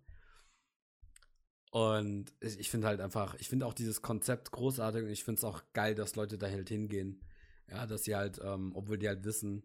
[1.70, 5.38] Und ich, ich finde halt einfach, ich finde auch dieses Konzept großartig und ich finde
[5.38, 7.22] es auch geil, dass Leute da halt hingehen.
[7.70, 9.64] Ja, dass sie halt, ähm, obwohl die halt wissen,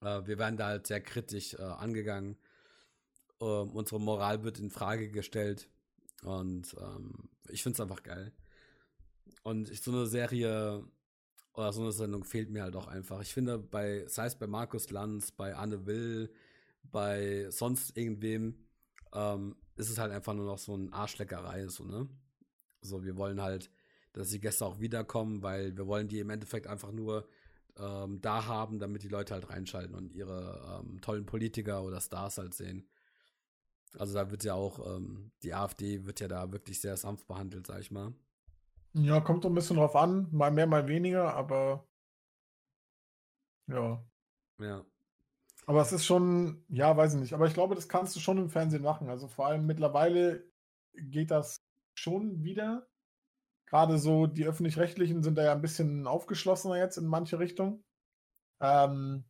[0.00, 2.36] äh, wir werden da halt sehr kritisch äh, angegangen.
[3.40, 5.68] Ähm, unsere Moral wird in Frage gestellt.
[6.22, 8.32] Und ähm, ich es einfach geil.
[9.42, 10.84] Und ich, so eine Serie
[11.54, 13.20] oder so eine Sendung fehlt mir halt auch einfach.
[13.22, 16.32] Ich finde, bei, sei es bei Markus Lanz, bei Anne Will,
[16.82, 18.66] bei sonst irgendwem,
[19.12, 22.08] ähm, ist es halt einfach nur noch so ein Arschleckerei, so, ne?
[22.82, 23.70] So, wir wollen halt,
[24.12, 27.28] dass die Gäste auch wiederkommen, weil wir wollen die im Endeffekt einfach nur
[27.80, 32.38] ähm, da haben, damit die Leute halt reinschalten und ihre ähm, tollen Politiker oder Stars
[32.38, 32.88] halt sehen.
[33.98, 37.66] Also da wird ja auch, ähm, die AfD wird ja da wirklich sehr sanft behandelt,
[37.66, 38.14] sag ich mal.
[38.92, 41.86] Ja, kommt so ein bisschen drauf an, mal mehr, mal weniger, aber
[43.66, 44.04] Ja.
[44.58, 44.84] Ja.
[45.66, 47.32] Aber es ist schon, ja, weiß ich nicht.
[47.34, 49.08] Aber ich glaube, das kannst du schon im Fernsehen machen.
[49.08, 50.44] Also vor allem mittlerweile
[50.94, 51.62] geht das
[51.94, 52.89] schon wieder.
[53.70, 57.84] Gerade so die öffentlich-rechtlichen sind da ja ein bisschen aufgeschlossener jetzt in manche Richtungen.
[58.60, 59.24] Ähm,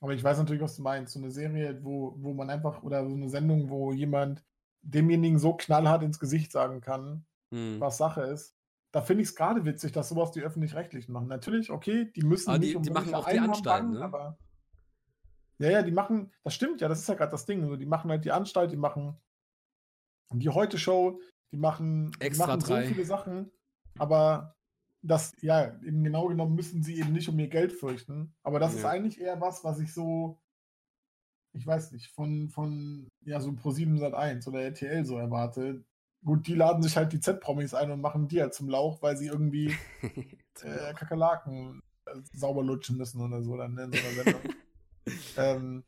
[0.00, 1.12] aber ich weiß natürlich, was du meinst.
[1.12, 4.42] So eine Serie, wo, wo man einfach, oder so eine Sendung, wo jemand
[4.82, 7.80] demjenigen so knallhart ins Gesicht sagen kann, Hm.
[7.80, 8.56] was Sache ist.
[8.92, 11.28] Da finde ich es gerade witzig, dass sowas die Öffentlich-Rechtlichen machen.
[11.28, 14.02] Natürlich, okay, die müssen Aber die- nicht die machen auch die Anstalten, ne?
[14.04, 14.38] aber
[15.58, 17.66] ja, ja, die machen, das stimmt ja, das ist ja gerade das Ding.
[17.68, 19.16] So, die machen halt die Anstalt, die machen
[20.32, 21.20] die Heute-Show,
[21.52, 22.86] die machen, die Extra machen so drei.
[22.86, 23.50] viele Sachen,
[23.98, 24.56] aber
[25.02, 28.34] das, ja, eben genau genommen müssen sie eben nicht um ihr Geld fürchten.
[28.42, 28.90] Aber das ist Ja.
[28.90, 30.38] eigentlich eher was, was ich so,
[31.52, 35.84] ich weiß nicht, von, von ja, so Pro7 Sat 1 oder RTL so erwarte.
[36.24, 39.16] Gut, die laden sich halt die Z-Promis ein und machen die halt zum Lauch, weil
[39.16, 39.74] sie irgendwie
[40.62, 44.42] äh, Kakerlaken äh, sauber lutschen müssen oder so dann in so einer Sendung.
[45.38, 45.84] ähm,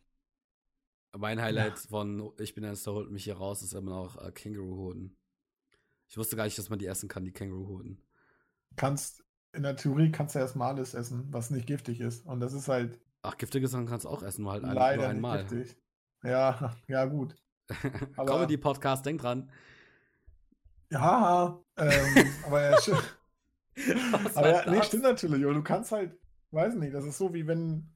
[1.17, 4.33] Mein Highlight von Ich bin ein Star holt mich hier raus ist immer noch äh,
[4.33, 5.15] Känguru-Hoden.
[6.13, 7.99] Ich wusste gar nicht, dass man die essen kann, die Känguru-Hoden.
[8.77, 12.27] kannst, in der Theorie kannst du erstmal alles essen, was nicht giftig ist.
[12.27, 14.79] Und das ist halt Ach, giftige Sachen kannst du auch essen, nur halt ein, nur
[14.79, 15.39] leider einmal.
[15.43, 15.83] nicht giftig.
[16.23, 17.35] Ja, ja, gut.
[18.17, 19.51] Aber- Comedy-Podcast, denk dran.
[20.91, 22.79] Ja, ähm, aber ja,
[24.35, 25.41] aber ja, nee, stimmt natürlich.
[25.41, 26.15] Du kannst halt,
[26.51, 27.89] weiß nicht, das ist so wie wenn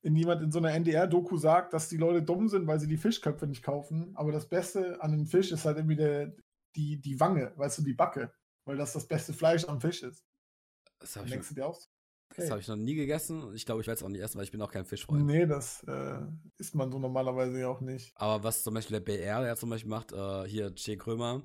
[0.00, 2.96] in jemand in so einer NDR-Doku sagt, dass die Leute dumm sind, weil sie die
[2.96, 4.12] Fischköpfe nicht kaufen.
[4.16, 6.32] Aber das Beste an einem Fisch ist halt irgendwie der,
[6.76, 8.32] die, die Wange, weißt du, die Backe.
[8.64, 10.24] Weil das das beste Fleisch am Fisch ist.
[10.98, 11.88] Das habe ich, denkst du dir auch, so,
[12.36, 14.38] das hab ich noch nie gegessen und ich glaube, ich werde es auch nie essen,
[14.38, 15.26] weil ich bin auch kein Fischfreund.
[15.26, 16.20] nee, das äh,
[16.56, 18.12] isst man so normalerweise ja auch nicht.
[18.16, 21.42] Aber was zum Beispiel der BR, der zum Beispiel macht, äh, hier Che Krömer,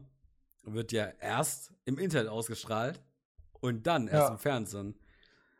[0.63, 3.01] wird ja erst im Internet ausgestrahlt
[3.59, 4.33] und dann erst Ja.
[4.33, 4.95] im Fernsehen.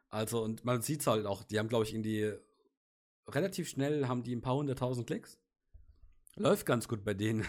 [0.08, 2.34] Also, und man sieht es halt auch, die haben, glaube ich, irgendwie
[3.28, 5.38] relativ schnell haben die ein paar hunderttausend Klicks.
[6.36, 7.46] Läuft ganz gut bei denen.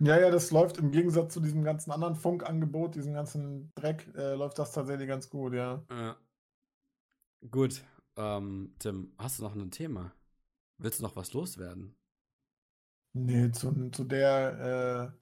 [0.00, 4.34] Ja, ja, das läuft im Gegensatz zu diesem ganzen anderen Funkangebot, diesem ganzen Dreck, äh,
[4.34, 5.84] läuft das tatsächlich ganz gut, ja.
[5.90, 6.16] Ja.
[7.50, 7.84] Gut,
[8.16, 10.12] ähm, Tim, hast du noch ein Thema?
[10.78, 11.96] Willst du noch was loswerden?
[13.12, 15.18] Nee, zu, zu der, äh,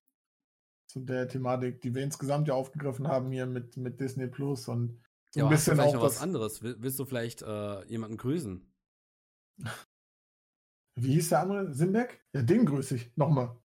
[0.88, 5.02] zu der Thematik, die wir insgesamt ja aufgegriffen haben hier mit, mit Disney Plus und
[5.30, 6.62] so Ja, ein aber hast du bisschen vielleicht auch noch was anderes?
[6.62, 8.66] Will, willst du vielleicht äh, jemanden grüßen?
[10.96, 11.74] wie hieß der andere?
[11.74, 12.24] Simbeck?
[12.34, 13.16] Ja, den grüße ich.
[13.16, 13.61] Nochmal.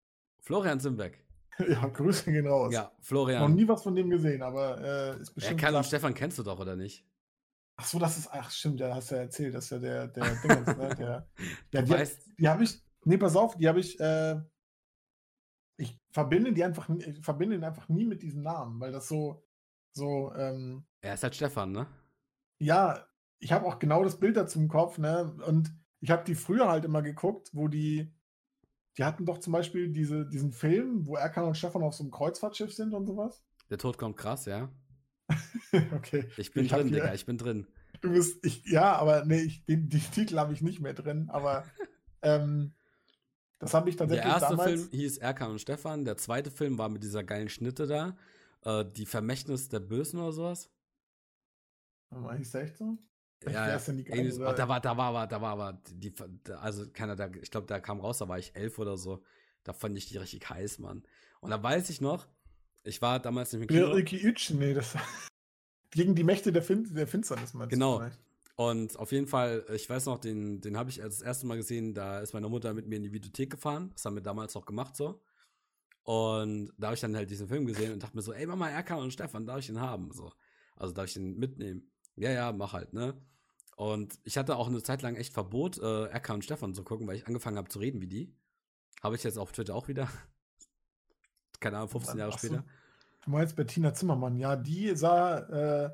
[0.42, 1.24] Florian Simbeck.
[1.68, 2.72] Ja, Grüße gehen raus.
[2.72, 3.54] Ja, Noch Florian.
[3.54, 5.60] nie was von dem gesehen, aber äh, ist bestimmt.
[5.60, 5.88] kann und krass.
[5.88, 7.06] Stefan kennst du doch, oder nicht?
[7.76, 10.08] Ach so, das ist, ach stimmt, ja, hast du ja erzählt, das ist ja der,
[10.08, 10.94] der Dingens, ne?
[10.98, 11.28] Der,
[11.72, 14.40] ja, die, die habe ich, nee, pass auf, die habe ich, äh,
[15.76, 19.08] ich verbinde die einfach, nie- ich verbinde ihn einfach nie mit diesem Namen, weil das
[19.08, 19.44] so,
[19.94, 21.86] so, ähm, er ist halt Stefan, ne?
[22.60, 23.06] ja,
[23.38, 25.36] ich habe auch genau das Bild dazu im Kopf, ne?
[25.46, 28.14] Und ich habe die früher halt immer geguckt, wo die,
[28.98, 32.10] die hatten doch zum Beispiel diese, diesen Film, wo Erkan und Stefan auf so einem
[32.10, 33.42] Kreuzfahrtschiff sind und sowas.
[33.70, 34.70] Der Tod kommt krass, ja.
[35.94, 36.28] okay.
[36.36, 37.66] Ich bin Ich drin, Digga, ich bin drin.
[38.00, 41.30] Du bist, ich, ja, aber nee, ich, den, die Titel habe ich nicht mehr drin,
[41.30, 41.64] aber
[42.22, 42.74] ähm,
[43.58, 44.70] das habe ich Der tatsächlich erste damals.
[44.70, 48.16] Film hieß Erkan und Stefan, der zweite Film war mit dieser geilen Schnitte da.
[48.64, 50.70] Äh, die Vermächtnis der Bösen oder sowas.
[52.36, 52.98] Hieß der echt so?
[53.50, 54.54] Ja, geile, so- oder?
[54.54, 56.12] da war, da war aber, da war aber, die,
[56.60, 59.22] also keiner, da, ich glaube, da kam raus, da war ich elf oder so.
[59.64, 61.02] Da fand ich die richtig heiß, Mann.
[61.40, 62.26] Und da weiß ich noch,
[62.84, 63.94] ich war damals nicht im Kino.
[64.58, 64.96] Nee, das
[65.90, 68.02] gegen die Mächte der, fin der Finsternis meinst du Genau.
[68.54, 71.56] Und auf jeden Fall, ich weiß noch, den, den habe ich als das erste Mal
[71.56, 73.90] gesehen, da ist meine Mutter mit mir in die Videothek gefahren.
[73.94, 75.22] Das haben wir damals auch gemacht so.
[76.04, 78.68] Und da habe ich dann halt diesen Film gesehen und dachte mir so, ey Mama,
[78.68, 80.12] Erkan und Stefan, darf ich den haben?
[80.12, 80.32] So.
[80.76, 81.90] Also darf ich den mitnehmen?
[82.16, 83.14] Ja, ja, mach halt, ne?
[83.76, 87.06] Und ich hatte auch eine Zeit lang echt Verbot, äh, Erkan und Stefan zu gucken,
[87.06, 88.34] weil ich angefangen habe zu reden wie die.
[89.02, 90.08] Habe ich jetzt auf Twitter auch wieder.
[91.60, 92.38] Keine Ahnung, 15 Jahre so.
[92.38, 92.64] später.
[93.24, 95.90] Du meinst Bettina Zimmermann, ja, die sah, äh,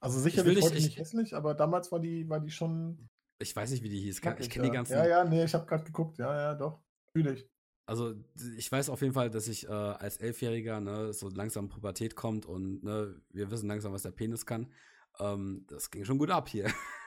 [0.00, 3.08] also sicherlich nicht- heute ich- nicht hässlich, aber damals war die, war die schon.
[3.38, 4.16] Ich weiß nicht, wie die hieß.
[4.16, 4.72] Ich kenne die ja.
[4.74, 4.92] ganzen.
[4.94, 6.80] Ja, ja, nee, ich habe gerade geguckt, ja, ja, doch.
[7.12, 7.48] Fühl ich.
[7.86, 8.14] Also
[8.56, 12.46] ich weiß auf jeden Fall, dass ich äh, als Elfjähriger ne, so langsam Pubertät kommt
[12.46, 14.72] und ne, wir wissen langsam, was der Penis kann.
[15.20, 16.66] Ähm, das ging schon gut ab hier.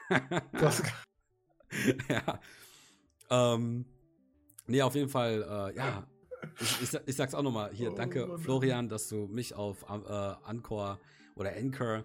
[0.52, 0.82] Das,
[2.08, 2.40] ja.
[3.30, 3.84] Ähm,
[4.66, 6.06] nee, auf jeden Fall, äh, ja.
[6.60, 7.92] Ich, ich, ich sag's auch nochmal hier.
[7.92, 8.38] Oh danke, Mann.
[8.38, 10.12] Florian, dass du mich auf äh,
[10.44, 11.00] Anchor
[11.34, 12.04] oder Anchor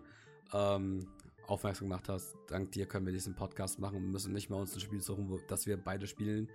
[0.53, 1.07] ähm,
[1.47, 2.35] aufmerksam gemacht hast.
[2.47, 5.29] Dank dir können wir diesen Podcast machen und müssen nicht mehr uns ein Spiel suchen,
[5.29, 6.49] wo, das wir beide spielen,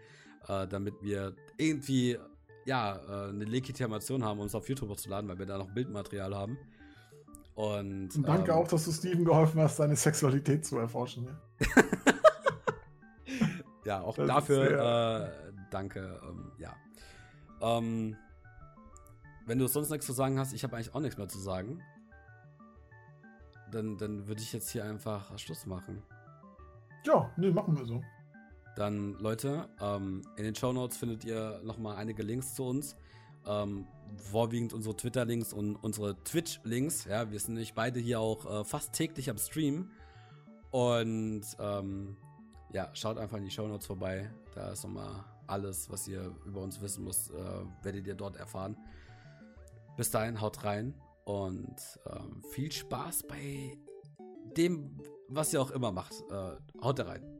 [0.49, 2.19] äh, damit wir irgendwie
[2.65, 6.59] ja äh, eine Legitimation haben, uns auf YouTube hochzuladen, weil wir da noch Bildmaterial haben.
[7.59, 11.27] Und, und danke ähm, auch, dass du Steven geholfen hast, seine Sexualität zu erforschen.
[11.27, 11.83] Ja.
[13.85, 16.21] ja, auch das dafür äh, danke.
[16.23, 16.77] Ähm, ja.
[17.61, 18.17] Ähm,
[19.45, 21.83] wenn du sonst nichts zu sagen hast, ich habe eigentlich auch nichts mehr zu sagen.
[23.73, 26.05] Dann, dann würde ich jetzt hier einfach Schluss machen.
[27.05, 28.05] Ja, nee, machen wir so.
[28.77, 32.95] Dann, Leute, ähm, in den Show Notes findet ihr nochmal einige Links zu uns.
[33.45, 37.05] Ähm, vorwiegend unsere Twitter-Links und unsere Twitch-Links.
[37.05, 39.91] Ja, wir sind nämlich beide hier auch äh, fast täglich am Stream.
[40.71, 42.17] Und ähm,
[42.73, 44.31] ja, schaut einfach in die Show Notes vorbei.
[44.55, 47.35] Da ist nochmal alles, was ihr über uns wissen müsst, äh,
[47.83, 48.77] werdet ihr dort erfahren.
[49.97, 50.95] Bis dahin, haut rein
[51.25, 53.77] und ähm, viel Spaß bei
[54.57, 56.15] dem, was ihr auch immer macht.
[56.31, 57.38] Äh, haut rein.